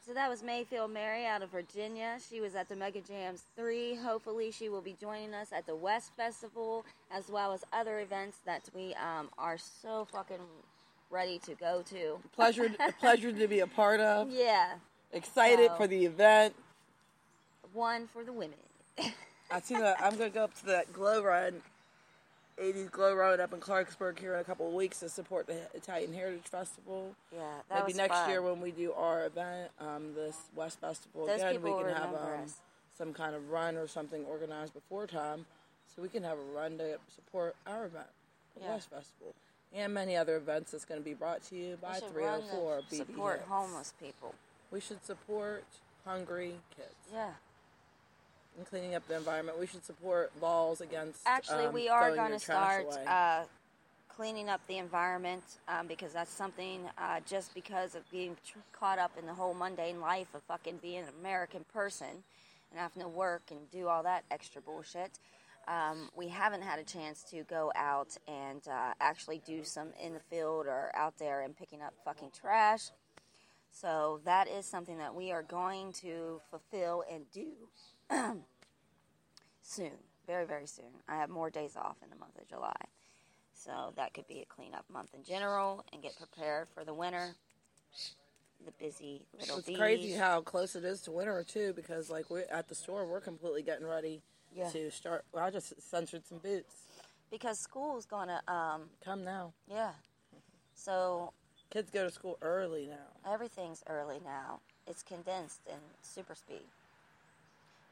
So 0.08 0.14
that 0.14 0.30
was 0.30 0.42
Mayfield 0.42 0.92
Mary 0.92 1.26
out 1.26 1.42
of 1.42 1.50
Virginia. 1.50 2.18
She 2.30 2.40
was 2.40 2.56
at 2.56 2.70
the 2.70 2.76
Mega 2.78 3.02
Jams 3.02 3.44
3. 3.58 3.96
Hopefully, 3.96 4.52
she 4.52 4.70
will 4.70 4.82
be 4.82 4.96
joining 5.02 5.34
us 5.34 5.50
at 5.52 5.66
the 5.66 5.76
West 5.76 6.12
Festival 6.16 6.86
as 7.12 7.30
well 7.30 7.52
as 7.52 7.66
other 7.74 8.00
events 8.00 8.38
that 8.46 8.62
we 8.74 8.96
um, 8.96 9.30
are 9.38 9.58
so 9.58 10.08
fucking 10.12 10.38
ready 11.10 11.40
to 11.40 11.56
go 11.56 11.84
to. 11.90 12.20
Pleasure, 12.34 12.70
a 12.80 12.92
pleasure 13.00 13.34
to 13.34 13.48
be 13.50 13.60
a 13.60 13.68
part 13.68 14.00
of. 14.00 14.32
Yeah, 14.32 14.76
Excited 15.12 15.70
Wow. 15.72 15.76
for 15.78 15.88
the 15.88 16.06
event. 16.06 16.56
one 17.74 18.08
for 18.08 18.24
the 18.24 18.32
women. 18.34 18.58
I 19.52 19.60
see 19.62 19.76
that. 19.76 19.98
I'm 20.02 20.18
gonna 20.18 20.30
go 20.30 20.44
up 20.46 20.58
to 20.60 20.66
that 20.68 20.92
glow 20.94 21.22
run, 21.24 21.62
80s 22.62 22.90
glow 22.92 23.14
run 23.16 23.40
up 23.40 23.54
in 23.54 23.60
Clarksburg 23.60 24.18
here 24.20 24.34
in 24.34 24.40
a 24.40 24.44
couple 24.44 24.68
of 24.68 24.74
weeks 24.74 25.00
to 25.02 25.10
support 25.10 25.46
the 25.48 25.58
Italian 25.76 26.14
Heritage 26.14 26.44
Festival. 26.50 27.14
Yeah, 27.32 27.40
that 27.70 27.86
Maybe 27.86 27.98
next 27.98 28.16
fun. 28.16 28.30
year 28.30 28.42
when 28.42 28.60
we 28.62 28.72
do 28.72 28.94
our 28.94 29.26
event, 29.26 29.72
um, 29.80 30.14
this 30.16 30.38
West 30.56 30.80
Festival 30.82 31.28
Those 31.28 31.38
again, 31.42 31.62
we 31.62 31.72
can 31.72 31.90
have 31.94 32.14
um, 32.16 32.46
some 32.98 33.14
kind 33.14 33.36
of 33.36 33.50
run 33.52 33.76
or 33.76 33.88
something 33.88 34.26
organized 34.26 34.74
before 34.74 35.06
time, 35.06 35.46
so 35.96 36.02
we 36.02 36.10
can 36.10 36.24
have 36.24 36.38
a 36.38 36.56
run 36.56 36.78
to 36.80 36.98
support 37.14 37.56
our 37.68 37.86
event, 37.86 38.08
the 38.56 38.62
Yeah. 38.64 38.72
West 38.72 38.90
Festival, 38.90 39.36
and 39.74 39.94
many 39.94 40.16
other 40.18 40.38
events 40.38 40.72
that's 40.72 40.86
going 40.86 41.00
to 41.00 41.06
be 41.06 41.14
brought 41.14 41.44
to 41.44 41.56
you 41.56 41.78
by 41.80 42.00
304 42.00 42.74
run 42.74 42.82
BB 42.90 42.98
support 42.98 43.42
homeless 43.48 43.94
people. 44.02 44.34
We 44.72 44.80
should 44.80 45.06
support 45.06 45.64
hungry 46.06 46.56
kids 46.76 46.96
Yeah. 47.14 47.34
And 48.58 48.66
cleaning 48.66 48.96
up 48.96 49.08
the 49.08 49.16
environment. 49.16 49.60
We 49.60 49.68
should 49.68 49.86
support 49.86 50.32
laws 50.42 50.82
against. 50.82 51.22
Actually, 51.26 51.66
um, 51.66 51.74
we 51.74 51.88
are 51.90 52.16
going 52.16 52.32
to 52.32 52.40
start 52.40 52.88
uh, 53.08 53.44
cleaning 54.10 54.50
up 54.50 54.62
the 54.68 54.78
environment 54.78 55.44
um, 55.68 55.88
because 55.88 56.12
that's 56.12 56.32
something 56.32 56.82
uh, 56.98 57.20
just 57.28 57.54
because 57.54 57.96
of 57.96 58.10
being 58.12 58.36
tr- 58.46 58.58
caught 58.74 59.00
up 59.00 59.12
in 59.18 59.26
the 59.26 59.34
whole 59.34 59.54
mundane 59.54 60.02
life 60.02 60.28
of 60.34 60.42
fucking 60.44 60.80
being 60.82 61.00
an 61.00 61.10
American 61.20 61.64
person 61.74 62.24
and 62.72 62.80
having 62.80 63.02
to 63.02 63.08
work 63.08 63.44
and 63.52 63.60
do 63.72 63.88
all 63.88 64.04
that 64.04 64.24
extra 64.32 64.62
bullshit. 64.62 65.20
Um, 65.68 66.10
we 66.16 66.30
haven't 66.30 66.62
had 66.62 66.80
a 66.80 66.84
chance 66.84 67.24
to 67.32 67.44
go 67.44 67.74
out 67.76 68.16
and 68.28 68.62
uh, 68.70 68.94
actually 69.02 69.42
do 69.46 69.64
some 69.66 69.90
in 70.02 70.14
the 70.14 70.20
field 70.32 70.66
or 70.66 70.92
out 70.96 71.18
there 71.20 71.42
and 71.42 71.56
picking 71.58 71.82
up 71.82 71.94
fucking 72.06 72.32
trash. 72.40 72.90
So 73.70 74.22
that 74.24 74.48
is 74.48 74.66
something 74.66 74.98
that 74.98 75.14
we 75.14 75.32
are 75.32 75.44
going 75.44 75.92
to 75.94 76.42
fulfill 76.50 77.04
and 77.12 77.30
do 77.34 77.52
soon, 79.62 79.92
very, 80.26 80.46
very 80.46 80.68
soon. 80.68 80.86
I 81.08 81.16
have 81.18 81.30
more 81.30 81.50
days 81.50 81.76
off 81.76 81.98
in 82.04 82.10
the 82.10 82.16
month 82.16 82.38
of 82.38 82.48
July. 82.48 82.76
So 83.54 83.94
that 83.96 84.14
could 84.14 84.28
be 84.28 84.40
a 84.42 84.46
cleanup 84.46 84.86
month 84.92 85.14
in 85.14 85.24
general 85.24 85.84
and 85.92 86.02
get 86.02 86.16
prepared 86.18 86.68
for 86.74 86.84
the 86.86 86.94
winter. 86.94 87.36
The 88.66 88.72
busy 88.80 89.22
little 89.40 89.58
It's 89.60 89.70
crazy 89.78 90.14
how 90.14 90.42
close 90.42 90.76
it 90.76 90.84
is 90.84 91.02
to 91.02 91.12
winter 91.12 91.44
too, 91.44 91.74
because 91.76 92.10
like 92.10 92.30
we're 92.30 92.46
at 92.52 92.68
the 92.68 92.76
store, 92.76 93.06
we're 93.06 93.22
completely 93.22 93.62
getting 93.64 93.86
ready 93.86 94.22
Yeah. 94.54 94.70
to 94.70 94.90
start. 94.92 95.26
Well, 95.32 95.44
I 95.44 95.50
just 95.52 95.80
censored 95.82 96.26
some 96.26 96.40
boots. 96.40 96.74
because 97.30 97.60
school's 97.60 98.06
gonna, 98.06 98.42
um, 98.48 98.90
Come 99.04 99.24
now, 99.26 99.54
yeah. 99.68 99.92
So 100.76 101.34
kids 101.70 101.92
go 101.92 102.06
to 102.06 102.12
school 102.12 102.38
early 102.42 102.86
now. 102.88 103.32
everything's 103.32 103.84
early 103.88 104.20
now. 104.24 104.62
It's 104.88 105.04
condensed 105.04 105.62
and 105.70 105.82
super 106.02 106.34
speed. 106.36 106.62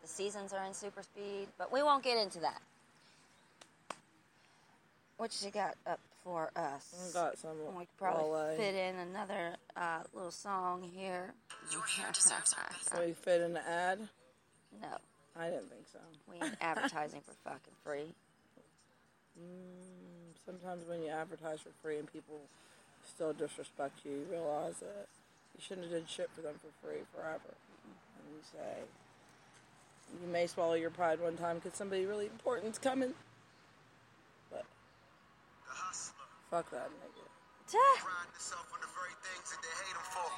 The 0.06 0.12
seasons 0.12 0.54
are 0.54 0.63
in 0.63 0.76
super 0.76 1.02
speed, 1.02 1.48
but 1.58 1.74
we 1.74 1.82
won't 1.82 2.04
get 2.04 2.20
into 2.20 2.39
that. 2.41 2.62
What 5.18 5.36
you 5.44 5.50
got 5.50 5.74
up 5.88 6.00
for 6.24 6.52
us? 6.56 7.10
I 7.10 7.12
got 7.12 7.39
some. 7.39 7.58
We 7.76 7.86
could 7.86 7.98
probably 7.98 8.26
walleye. 8.26 8.56
fit 8.56 8.76
in 8.76 8.98
another 8.98 9.56
uh, 9.76 10.02
little 10.13 10.30
song 10.30 10.84
here. 10.94 11.34
Your 11.72 11.82
hair 11.82 12.12
deserves 12.13 12.54
a 12.54 12.72
rest. 12.72 12.91
Can 12.91 13.04
we 13.04 13.13
fit 13.13 13.41
in 13.41 13.54
the 13.54 13.68
ad? 13.68 13.98
no, 14.80 14.89
I 15.36 15.50
didn't 15.50 15.72
think 15.72 15.88
so. 15.91 15.98
we 16.30 16.36
ain't 16.36 16.56
advertising 16.62 17.22
for 17.22 17.34
fucking 17.44 17.74
free. 17.84 18.13
Mm, 19.41 20.38
sometimes 20.46 20.88
when 20.88 21.02
you 21.02 21.10
advertise 21.10 21.62
for 21.62 21.72
free 21.82 21.98
and 21.98 22.13
people 22.13 22.41
still 23.04 23.34
disrespect 23.34 24.02
you, 24.06 24.12
you 24.12 24.26
realize 24.30 24.76
that 24.82 25.08
you 25.58 25.63
shouldn't 25.68 25.89
have 25.89 26.02
did 26.02 26.08
shit 26.08 26.30
for 26.36 26.41
them 26.41 26.54
for 26.62 26.88
free 26.88 27.02
forever. 27.12 27.56
And 28.22 28.36
you 28.36 28.41
say, 28.54 28.86
you 30.13 30.28
may 30.32 30.48
swallow 30.48 30.74
your 30.76 30.89
pride 30.91 31.20
one 31.20 31.38
time 31.38 31.58
because 31.60 31.78
somebody 31.78 32.06
really 32.06 32.28
important's 32.28 32.78
coming. 32.78 33.13
But 34.52 34.65
The 35.68 35.76
fuck 36.50 36.70
that 36.72 36.89
nigga. 36.89 37.26
Pride 37.65 38.30
itself 38.38 38.70
on 38.72 38.80
the 38.80 38.91
very 38.94 39.15
things 39.26 39.48
that 39.52 39.60
they 39.60 39.74
hate 39.84 39.98
him 39.98 40.08
for. 40.13 40.30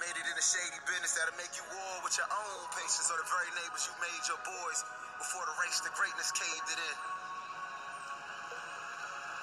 Made 0.00 0.16
it 0.16 0.26
in 0.26 0.36
a 0.38 0.46
shady 0.46 0.78
business 0.88 1.14
that'll 1.18 1.36
make 1.36 1.52
you 1.58 1.64
war 1.68 1.94
with 2.06 2.14
your 2.16 2.30
own 2.30 2.60
patience 2.74 3.10
or 3.12 3.18
the 3.18 3.28
very 3.28 3.50
neighbors 3.58 3.86
you 3.86 3.94
made 4.00 4.22
your 4.30 4.40
boys 4.46 4.78
before 5.18 5.44
the 5.46 5.56
race 5.62 5.78
to 5.84 5.90
greatness 5.94 6.30
caved 6.32 6.68
it 6.70 6.80
in. 6.80 6.96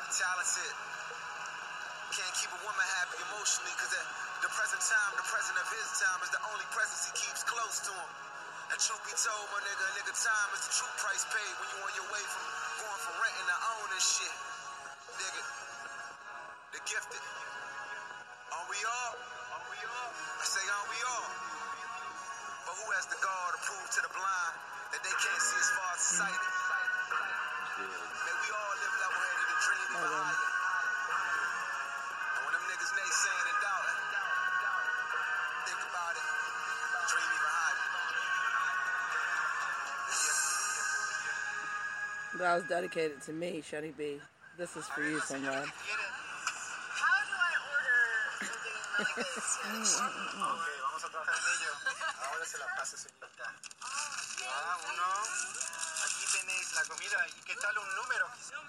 Talented. 0.09 0.75
Can't 2.17 2.35
keep 2.35 2.49
a 2.49 2.61
woman 2.65 2.87
happy 2.99 3.21
emotionally 3.29 3.71
because 3.77 3.93
at 3.93 4.07
the 4.41 4.51
present 4.51 4.81
time, 4.81 5.11
the 5.15 5.27
present 5.29 5.55
of 5.61 5.67
his 5.69 5.87
time 6.01 6.19
is 6.25 6.31
the 6.33 6.41
only 6.49 6.65
presence 6.73 7.05
he 7.05 7.13
keeps 7.13 7.45
close 7.45 7.85
to 7.85 7.93
him. 7.93 8.09
And 8.69 8.77
truth 8.77 9.01
be 9.01 9.17
told, 9.17 9.45
my 9.49 9.59
nigga, 9.65 9.85
nigga, 9.97 10.13
time 10.13 10.49
is 10.53 10.61
the 10.61 10.73
true 10.77 10.93
price 11.01 11.25
paid 11.33 11.53
when 11.57 11.67
you 11.73 11.77
on 11.81 11.93
your 11.97 12.09
way 12.13 12.21
from 12.21 12.45
going 12.85 13.01
from 13.01 13.15
renting 13.17 13.49
to 13.49 13.57
owning 13.57 13.97
shit. 13.97 14.35
It. 15.19 15.47
The 16.77 16.81
gifted. 16.85 17.23
Are 18.53 18.65
we 18.69 18.79
all? 18.85 19.13
Are 19.57 19.65
we 19.73 19.79
all? 19.83 20.11
I 20.13 20.45
say, 20.45 20.61
are 20.61 20.87
we 20.87 20.99
all? 21.01 21.29
But 22.69 22.73
who 22.77 22.87
has 22.93 23.09
the 23.09 23.19
gall 23.19 23.47
to 23.57 23.59
prove 23.65 23.87
to 23.89 24.01
the 24.05 24.11
blind 24.13 24.55
that 24.93 25.01
they 25.01 25.15
can't 25.17 25.41
see 25.43 25.59
as 25.59 25.69
far 25.73 25.89
as 25.89 26.03
sighted? 26.13 26.53
May 27.81 28.35
we 28.37 28.49
all 28.53 28.73
live 28.79 28.95
level-headed 29.01 29.47
and 29.49 29.59
dream 29.65 29.81
even 29.97 30.13
higher. 30.13 30.45
And 32.37 32.41
when 32.45 32.53
them 32.53 32.65
niggas 32.69 32.91
naysaying 32.95 33.47
and 33.49 33.59
doubting, 33.65 33.99
think 35.65 35.81
about 35.89 36.13
it. 36.21 36.27
Dream 37.09 37.29
even 37.33 37.48
That 42.39 42.55
was 42.55 42.63
dedicated 42.69 43.21
to 43.23 43.33
me, 43.33 43.61
Shuddy 43.61 43.91
B. 43.97 44.17
This 44.57 44.77
is 44.77 44.85
for 44.85 45.03
you, 45.03 45.19
Sunrise. 45.19 45.67
How 45.67 45.73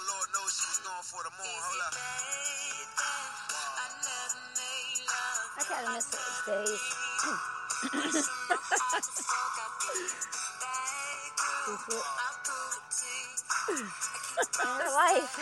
put 0.00 0.08
Lord 0.14 0.28
knows 0.34 0.52
she 0.56 0.66
was 0.68 0.80
going 0.84 1.04
for 1.04 1.24
the 1.24 1.30
moon. 1.30 1.60
Hold 1.60 1.82
up. 1.86 1.94
I 3.76 3.78
never 4.04 4.40
made 4.56 5.00
love. 5.08 5.56
I 5.56 5.58
kind 5.64 5.86
of 5.86 5.94
miss 5.94 6.06
those 6.10 6.40
days. 6.48 6.82
Your 14.64 14.94
life. 14.94 15.34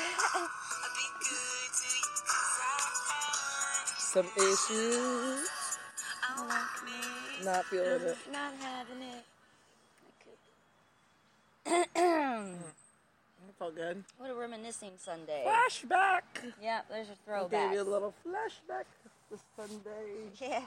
Some 3.99 4.27
issues. 4.37 5.49
Not 7.45 7.65
feeling 7.67 8.03
it. 8.03 8.17
Not 8.33 8.53
having 8.61 9.03
it. 9.03 9.25
That 13.47 13.48
felt 13.59 13.75
good. 13.75 14.05
what 14.19 14.31
a 14.31 14.35
reminiscing 14.35 14.93
Sunday. 14.99 15.45
Flashback. 15.47 16.23
Yeah, 16.63 16.81
there's 16.91 17.09
a 17.09 17.17
throwback. 17.27 17.71
gave 17.71 17.73
you 17.73 17.83
a 17.83 17.91
little 17.91 18.15
flashback 18.25 18.85
this 19.31 19.41
Sunday. 19.57 20.31
Yeah. 20.41 20.63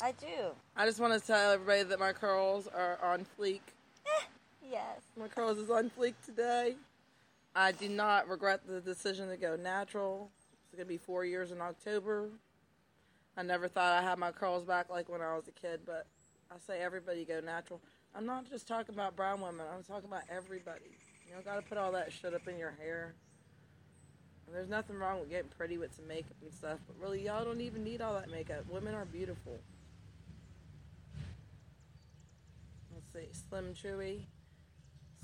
I 0.00 0.12
do. 0.12 0.50
I 0.76 0.84
just 0.84 1.00
want 1.00 1.12
to 1.18 1.24
tell 1.24 1.52
everybody 1.52 1.84
that 1.84 2.00
my 2.00 2.12
curls 2.12 2.66
are 2.68 2.98
on 3.02 3.26
fleek. 3.38 3.60
Yes. 4.70 5.02
My 5.18 5.28
curls 5.28 5.58
is 5.58 5.68
on 5.68 5.90
fleek 5.90 6.14
today. 6.24 6.76
I 7.54 7.72
do 7.72 7.90
not 7.90 8.26
regret 8.26 8.60
the 8.66 8.80
decision 8.80 9.28
to 9.28 9.36
go 9.36 9.54
natural. 9.54 10.30
It's 10.64 10.74
gonna 10.78 10.86
be 10.88 10.96
four 10.96 11.26
years 11.26 11.50
in 11.50 11.60
October. 11.60 12.30
I 13.36 13.42
never 13.42 13.68
thought 13.68 13.92
I 13.92 14.02
had 14.02 14.18
my 14.18 14.30
curls 14.30 14.64
back 14.64 14.88
like 14.88 15.10
when 15.10 15.20
I 15.20 15.34
was 15.36 15.46
a 15.46 15.50
kid, 15.50 15.80
but 15.84 16.06
I 16.50 16.54
say 16.66 16.80
everybody 16.80 17.26
go 17.26 17.40
natural. 17.40 17.82
I'm 18.14 18.24
not 18.24 18.48
just 18.48 18.66
talking 18.66 18.94
about 18.94 19.14
brown 19.14 19.42
women. 19.42 19.66
I'm 19.74 19.82
talking 19.82 20.08
about 20.08 20.22
everybody. 20.30 20.96
You 21.32 21.36
don't 21.36 21.46
gotta 21.46 21.62
put 21.62 21.78
all 21.78 21.92
that 21.92 22.12
shit 22.12 22.34
up 22.34 22.46
in 22.46 22.58
your 22.58 22.74
hair. 22.78 23.14
And 24.46 24.54
there's 24.54 24.68
nothing 24.68 24.98
wrong 24.98 25.18
with 25.18 25.30
getting 25.30 25.48
pretty 25.48 25.78
with 25.78 25.94
some 25.96 26.06
makeup 26.06 26.36
and 26.42 26.52
stuff, 26.52 26.78
but 26.86 26.94
really, 27.00 27.24
y'all 27.24 27.42
don't 27.42 27.62
even 27.62 27.82
need 27.82 28.02
all 28.02 28.12
that 28.12 28.30
makeup. 28.30 28.66
Women 28.68 28.92
are 28.92 29.06
beautiful. 29.06 29.58
Let's 32.92 33.10
see, 33.14 33.32
Slim 33.48 33.72
Chewy. 33.72 34.24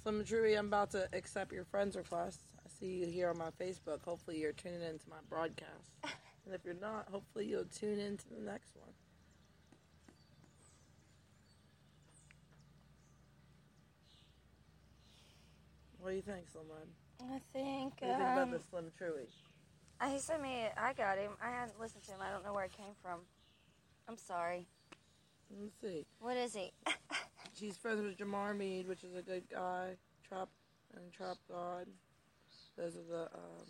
Slim 0.02 0.24
Chewy, 0.24 0.58
I'm 0.58 0.68
about 0.68 0.92
to 0.92 1.10
accept 1.12 1.52
your 1.52 1.64
friend's 1.64 1.94
request. 1.94 2.40
I 2.56 2.70
see 2.80 2.86
you 2.86 3.06
here 3.06 3.28
on 3.28 3.36
my 3.36 3.50
Facebook. 3.60 4.02
Hopefully, 4.02 4.40
you're 4.40 4.52
tuning 4.52 4.80
into 4.80 5.10
my 5.10 5.20
broadcast. 5.28 5.90
and 6.04 6.54
if 6.54 6.64
you're 6.64 6.72
not, 6.72 7.06
hopefully, 7.10 7.44
you'll 7.44 7.66
tune 7.66 7.98
into 7.98 8.24
the 8.30 8.40
next 8.50 8.74
one. 8.76 8.94
What 16.08 16.12
do 16.12 16.16
you 16.16 16.22
think, 16.22 16.48
Slim? 16.50 16.64
I 17.20 17.38
think. 17.52 18.00
What 18.00 18.00
do 18.00 18.06
you 18.06 18.12
think 18.14 18.22
about 18.22 18.38
Um, 18.44 18.50
the 18.52 18.60
Slim 18.60 18.90
Chewy? 18.98 19.26
uh, 20.00 20.08
he 20.08 20.18
sent 20.18 20.40
me. 20.40 20.66
I 20.74 20.94
got 20.94 21.18
him. 21.18 21.32
I 21.38 21.50
hadn't 21.50 21.78
listened 21.78 22.02
to 22.04 22.12
him. 22.12 22.20
I 22.22 22.30
don't 22.30 22.42
know 22.42 22.54
where 22.54 22.64
it 22.64 22.72
came 22.72 22.94
from. 23.02 23.20
I'm 24.08 24.16
sorry. 24.16 24.66
Let's 25.50 25.78
see. 25.82 26.06
What 26.18 26.38
is 26.38 26.54
he? 26.54 26.72
She's 27.60 27.76
friends 27.76 28.00
with 28.00 28.16
Jamar 28.16 28.56
Mead, 28.56 28.88
which 28.88 29.04
is 29.04 29.14
a 29.16 29.20
good 29.20 29.50
guy. 29.50 29.96
Trap 30.26 30.48
and 30.96 31.12
Trap 31.12 31.36
God. 31.46 31.86
Those 32.78 32.96
are 32.96 33.02
the 33.02 33.22
um. 33.24 33.66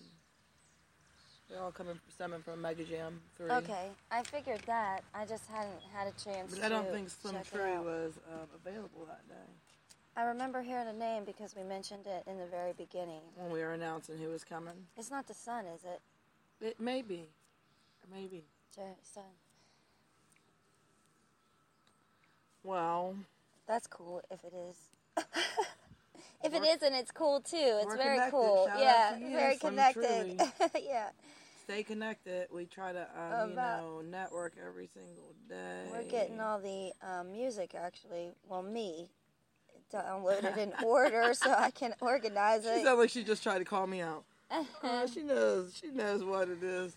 They're 1.50 1.60
all 1.60 1.72
coming 1.72 1.98
stemming 2.08 2.42
from 2.42 2.62
Mega 2.62 2.84
Jam 2.84 3.20
Three. 3.36 3.50
okay, 3.50 3.88
I 4.12 4.22
figured 4.22 4.62
that. 4.66 5.02
I 5.12 5.26
just 5.26 5.48
hadn't 5.48 5.82
had 5.92 6.06
a 6.06 6.12
chance. 6.12 6.54
But 6.54 6.62
I 6.62 6.68
don't 6.68 6.88
think 6.92 7.10
Slim 7.10 7.34
Tree 7.42 7.78
was 7.78 8.12
um, 8.32 8.46
available 8.64 9.06
that 9.06 9.26
day 9.26 9.50
I 10.18 10.24
remember 10.24 10.62
hearing 10.62 10.86
the 10.86 10.92
name 10.92 11.22
because 11.24 11.54
we 11.54 11.62
mentioned 11.62 12.08
it 12.08 12.24
in 12.28 12.38
the 12.38 12.46
very 12.46 12.72
beginning. 12.72 13.20
when 13.36 13.52
we 13.52 13.60
were 13.60 13.74
announcing 13.74 14.18
who 14.18 14.30
was 14.30 14.42
coming. 14.42 14.74
It's 14.96 15.12
not 15.12 15.28
the 15.28 15.34
sun, 15.34 15.64
is 15.66 15.84
it? 15.84 16.00
It 16.60 16.80
may 16.80 17.02
be, 17.02 17.28
maybe. 18.12 18.42
Son. 18.74 19.22
Well, 22.64 23.14
That's 23.68 23.86
cool 23.86 24.20
if 24.28 24.42
it 24.42 24.52
is. 24.52 24.76
if 26.44 26.52
it 26.52 26.64
isn't, 26.64 26.94
it's 26.94 27.12
cool 27.12 27.40
too. 27.40 27.56
It's 27.56 27.94
very 27.94 28.16
connected. 28.16 28.30
cool. 28.32 28.66
Shout 28.66 28.76
out 28.76 28.80
yeah, 28.80 29.36
very 29.36 29.56
Slim 29.56 29.70
connected. 29.74 30.40
yeah, 30.84 31.10
stay 31.62 31.84
connected. 31.84 32.48
We 32.52 32.64
try 32.64 32.92
to, 32.92 33.06
um, 33.16 33.50
you 33.50 33.56
know, 33.56 34.02
network 34.04 34.54
every 34.64 34.88
single 34.92 35.32
day. 35.48 35.84
we're 35.92 36.10
getting 36.10 36.40
all 36.40 36.58
the 36.58 36.92
um, 37.06 37.30
music 37.30 37.76
actually. 37.76 38.30
Well, 38.48 38.62
me 38.62 39.10
downloaded 39.92 40.56
in 40.56 40.72
order 40.84 41.32
so 41.34 41.52
I 41.52 41.70
can 41.70 41.94
organize 42.00 42.62
She 42.64 42.68
it. 42.70 42.84
sounded 42.84 43.00
like 43.00 43.10
she 43.10 43.24
just 43.24 43.42
tried 43.42 43.58
to 43.58 43.64
call 43.64 43.86
me 43.86 44.00
out. 44.00 44.24
Uh, 44.50 45.06
she 45.12 45.22
knows. 45.22 45.76
She 45.80 45.90
knows 45.90 46.22
what 46.24 46.48
it 46.48 46.62
is. 46.62 46.96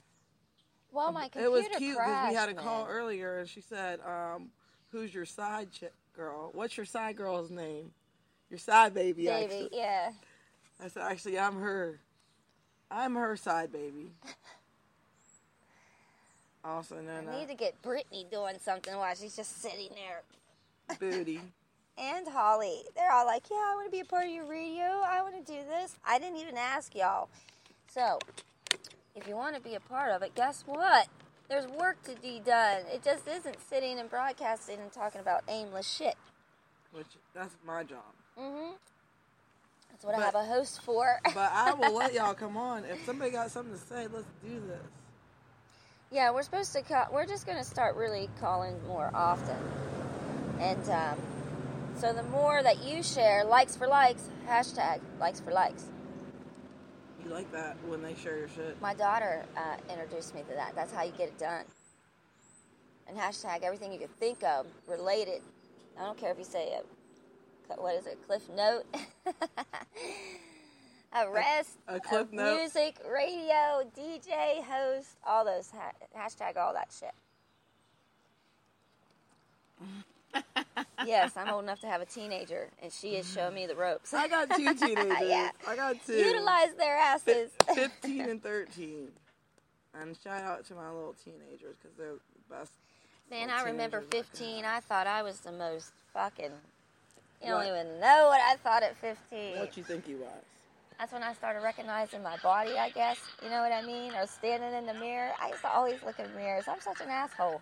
well, 0.91 1.11
my 1.11 1.23
computer 1.29 1.45
it 1.47 1.51
was 1.51 1.65
cute 1.77 1.97
because 1.97 2.29
we 2.29 2.35
had 2.35 2.49
a 2.49 2.53
call 2.53 2.85
man. 2.85 2.93
earlier, 2.93 3.39
and 3.39 3.49
she 3.49 3.61
said, 3.61 3.99
um, 4.05 4.49
"Who's 4.91 5.13
your 5.13 5.25
side 5.25 5.71
chick 5.71 5.93
girl? 6.15 6.51
What's 6.53 6.77
your 6.77 6.85
side 6.85 7.15
girl's 7.17 7.49
name? 7.51 7.91
Your 8.49 8.59
side 8.59 8.93
baby." 8.93 9.25
Baby, 9.25 9.53
Actually. 9.53 9.69
yeah. 9.73 10.11
I 10.83 10.87
said, 10.87 11.03
"Actually, 11.03 11.39
I'm 11.39 11.59
her." 11.59 11.99
I'm 12.89 13.15
her 13.15 13.37
side 13.37 13.71
baby. 13.71 14.11
Also 16.63 16.95
known 17.01 17.27
I 17.27 17.39
need 17.39 17.47
to 17.47 17.55
get 17.55 17.81
Brittany 17.81 18.27
doing 18.31 18.55
something 18.61 18.95
while 18.95 19.15
she's 19.15 19.35
just 19.35 19.61
sitting 19.61 19.89
there. 19.95 20.21
booty. 20.99 21.41
And 22.01 22.27
Holly. 22.27 22.81
They're 22.95 23.11
all 23.11 23.27
like, 23.27 23.43
yeah, 23.51 23.57
I 23.57 23.75
want 23.75 23.85
to 23.85 23.91
be 23.91 23.99
a 23.99 24.05
part 24.05 24.25
of 24.25 24.31
your 24.31 24.45
radio. 24.45 24.83
I 24.83 25.21
want 25.21 25.45
to 25.45 25.51
do 25.51 25.59
this. 25.69 25.95
I 26.03 26.17
didn't 26.17 26.37
even 26.37 26.57
ask 26.57 26.95
y'all. 26.95 27.29
So, 27.93 28.17
if 29.15 29.27
you 29.27 29.35
want 29.35 29.55
to 29.55 29.61
be 29.61 29.75
a 29.75 29.79
part 29.79 30.11
of 30.11 30.23
it, 30.23 30.33
guess 30.33 30.63
what? 30.65 31.07
There's 31.47 31.67
work 31.67 32.01
to 32.03 32.15
be 32.21 32.41
done. 32.43 32.83
It 32.91 33.03
just 33.03 33.27
isn't 33.27 33.57
sitting 33.69 33.99
and 33.99 34.09
broadcasting 34.09 34.79
and 34.79 34.91
talking 34.91 35.21
about 35.21 35.43
aimless 35.47 35.87
shit. 35.87 36.15
Which 36.91 37.05
that's 37.35 37.55
my 37.65 37.83
job. 37.83 37.99
Mm-hmm. 38.39 38.71
That's 39.91 40.03
what 40.03 40.15
I 40.15 40.25
have 40.25 40.35
a 40.35 40.45
host 40.45 40.81
for. 40.81 41.19
But 41.35 41.51
I 41.53 41.73
will 41.73 41.93
let 41.93 42.13
y'all 42.13 42.33
come 42.45 42.57
on. 42.57 42.83
If 42.85 43.05
somebody 43.05 43.31
got 43.31 43.51
something 43.51 43.73
to 43.73 43.79
say, 43.79 44.07
let's 44.11 44.25
do 44.43 44.59
this. 44.67 44.81
Yeah, 46.09 46.31
we're 46.31 46.43
supposed 46.43 46.73
to 46.73 46.81
call. 46.81 47.07
We're 47.13 47.27
just 47.27 47.45
going 47.45 47.57
to 47.57 47.63
start 47.63 47.95
really 47.95 48.29
calling 48.39 48.75
more 48.87 49.11
often. 49.13 49.57
And 50.59 50.89
um, 50.89 51.17
so 52.01 52.11
the 52.11 52.23
more 52.23 52.63
that 52.63 52.83
you 52.83 53.03
share, 53.03 53.45
likes 53.45 53.75
for 53.75 53.85
likes, 53.85 54.27
hashtag 54.49 54.99
likes 55.19 55.39
for 55.39 55.51
likes. 55.51 55.85
You 57.23 57.29
like 57.29 57.51
that 57.51 57.77
when 57.87 58.01
they 58.01 58.15
share 58.15 58.39
your 58.39 58.47
shit. 58.47 58.81
My 58.81 58.95
daughter 58.95 59.45
uh, 59.55 59.75
introduced 59.87 60.33
me 60.33 60.41
to 60.49 60.55
that. 60.55 60.73
That's 60.73 60.91
how 60.91 61.03
you 61.03 61.11
get 61.11 61.27
it 61.27 61.37
done. 61.37 61.63
And 63.07 63.15
hashtag 63.15 63.61
everything 63.61 63.93
you 63.93 63.99
can 63.99 64.07
think 64.07 64.43
of 64.43 64.65
related. 64.87 65.43
I 65.99 66.03
don't 66.03 66.17
care 66.17 66.31
if 66.31 66.39
you 66.39 66.43
say 66.43 66.73
a, 66.73 67.79
what 67.79 67.93
is 67.93 68.07
it, 68.07 68.17
cliff 68.25 68.49
note, 68.49 68.83
a 71.13 71.29
rest, 71.29 71.77
a 71.87 71.99
cliff 71.99 72.31
note. 72.31 72.57
music, 72.57 72.95
radio, 73.07 73.83
DJ, 73.95 74.63
host, 74.63 75.17
all 75.23 75.45
those 75.45 75.69
ha- 75.69 75.93
hashtag 76.17 76.57
all 76.57 76.73
that 76.73 76.91
shit. 76.97 77.13
Yes, 81.05 81.35
I'm 81.35 81.49
old 81.49 81.63
enough 81.63 81.79
to 81.81 81.87
have 81.87 82.01
a 82.01 82.05
teenager, 82.05 82.69
and 82.81 82.91
she 82.91 83.15
is 83.15 83.31
showing 83.31 83.55
me 83.55 83.65
the 83.67 83.75
ropes. 83.75 84.13
I 84.13 84.27
got 84.27 84.49
two 84.55 84.73
teenagers. 84.75 85.17
Yeah. 85.21 85.51
I 85.67 85.75
got 85.75 85.95
two. 86.05 86.13
Utilize 86.13 86.73
their 86.77 86.97
asses. 86.97 87.51
15 87.75 88.21
and 88.21 88.43
13. 88.43 89.07
And 90.01 90.17
shout 90.23 90.43
out 90.43 90.65
to 90.67 90.73
my 90.75 90.89
little 90.89 91.15
teenagers 91.23 91.75
because 91.81 91.97
they're 91.97 92.13
the 92.13 92.55
best. 92.55 92.71
Man, 93.29 93.49
I 93.49 93.63
remember 93.63 93.99
teenagers 93.99 94.27
I 94.33 94.37
15. 94.37 94.65
I 94.65 94.79
thought 94.79 95.07
I 95.07 95.21
was 95.23 95.39
the 95.39 95.51
most 95.51 95.91
fucking. 96.13 96.51
You 97.43 97.53
What? 97.53 97.63
don't 97.63 97.75
even 97.75 97.99
know 97.99 98.27
what 98.27 98.39
I 98.41 98.55
thought 98.57 98.83
at 98.83 98.95
15. 98.97 99.59
What 99.59 99.75
you 99.75 99.83
think 99.83 100.07
you 100.07 100.17
was? 100.17 100.29
That's 100.99 101.11
when 101.13 101.23
I 101.23 101.33
started 101.33 101.61
recognizing 101.63 102.21
my 102.21 102.37
body, 102.43 102.77
I 102.77 102.91
guess. 102.91 103.17
You 103.43 103.49
know 103.49 103.61
what 103.63 103.71
I 103.71 103.81
mean? 103.81 104.13
Or 104.13 104.27
standing 104.27 104.71
in 104.73 104.85
the 104.85 104.93
mirror. 104.93 105.31
I 105.41 105.49
used 105.49 105.61
to 105.61 105.69
always 105.73 105.95
look 106.05 106.19
in 106.19 106.27
mirrors. 106.35 106.67
I'm 106.67 106.79
such 106.79 107.01
an 107.01 107.09
asshole. 107.09 107.59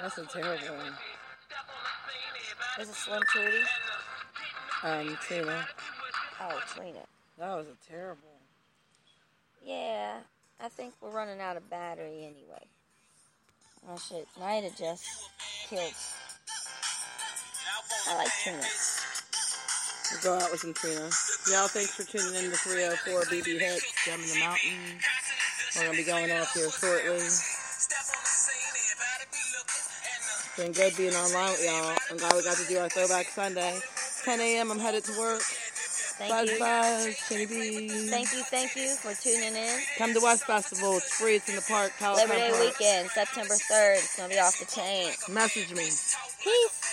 That's 0.00 0.18
a 0.18 0.26
terrible 0.26 0.76
one. 0.76 0.92
Is 2.80 2.88
it 2.88 2.94
Slim 2.94 3.22
Trudy? 3.28 3.58
Um, 4.82 5.16
Trina. 5.22 5.66
Oh, 6.40 6.60
Trina. 6.74 6.98
That 7.38 7.56
was 7.56 7.66
a 7.68 7.90
terrible 7.90 8.20
Yeah, 9.64 10.18
I 10.60 10.68
think 10.68 10.94
we're 11.00 11.10
running 11.10 11.40
out 11.40 11.56
of 11.56 11.68
battery 11.70 12.18
anyway. 12.18 12.66
Oh 13.88 13.96
shit, 13.98 14.26
might 14.38 14.64
have 14.64 14.76
just 14.76 15.04
killed. 15.68 15.92
I 18.08 18.16
like 18.16 18.28
Trina. 18.42 18.62
We'll 20.12 20.38
go 20.38 20.44
out 20.44 20.50
with 20.50 20.60
some 20.60 20.74
Trina. 20.74 21.08
Y'all, 21.50 21.68
thanks 21.68 21.94
for 21.94 22.04
tuning 22.04 22.44
in 22.44 22.50
to 22.50 22.56
304 22.56 23.22
BB 23.22 23.58
Hits, 23.58 24.04
Gem 24.04 24.20
in 24.20 24.28
the 24.28 24.40
Mountain. 24.40 25.00
We're 25.76 25.82
going 25.82 25.96
to 25.96 26.04
be 26.04 26.06
going 26.06 26.30
off 26.32 26.52
here 26.54 26.70
shortly. 26.70 27.26
It's 30.56 30.62
been 30.62 30.72
good 30.72 30.96
being 30.96 31.14
online 31.14 31.50
with 31.50 31.64
y'all. 31.66 31.96
I'm 32.12 32.16
glad 32.16 32.32
we 32.34 32.44
got 32.44 32.56
to 32.56 32.66
do 32.68 32.78
our 32.78 32.88
Throwback 32.88 33.26
Sunday. 33.26 33.76
10 34.22 34.38
a.m. 34.40 34.70
I'm 34.70 34.78
headed 34.78 35.02
to 35.02 35.18
work. 35.18 35.42
Thank 35.42 36.30
buzz, 36.30 36.48
you. 36.48 36.58
buzz, 36.60 37.16
Chinny 37.28 37.46
B. 37.46 37.88
Thank 38.08 38.32
you, 38.32 38.42
thank 38.44 38.76
you 38.76 38.94
for 38.94 39.12
tuning 39.20 39.56
in. 39.56 39.80
Come 39.98 40.14
to 40.14 40.20
West 40.22 40.44
Festival. 40.44 40.98
It's 40.98 41.12
free. 41.12 41.34
It's 41.36 41.48
in 41.48 41.56
the 41.56 41.62
park. 41.66 41.90
Pelican 41.98 42.28
Labor 42.30 42.38
Day 42.40 42.50
Park. 42.50 42.62
weekend, 42.78 43.10
September 43.10 43.54
3rd. 43.54 43.94
It's 43.98 44.16
going 44.16 44.30
to 44.30 44.36
be 44.36 44.40
off 44.40 44.56
the 44.60 44.66
chain. 44.66 45.10
Message 45.28 45.72
me. 45.74 45.90
Peace. 46.40 46.83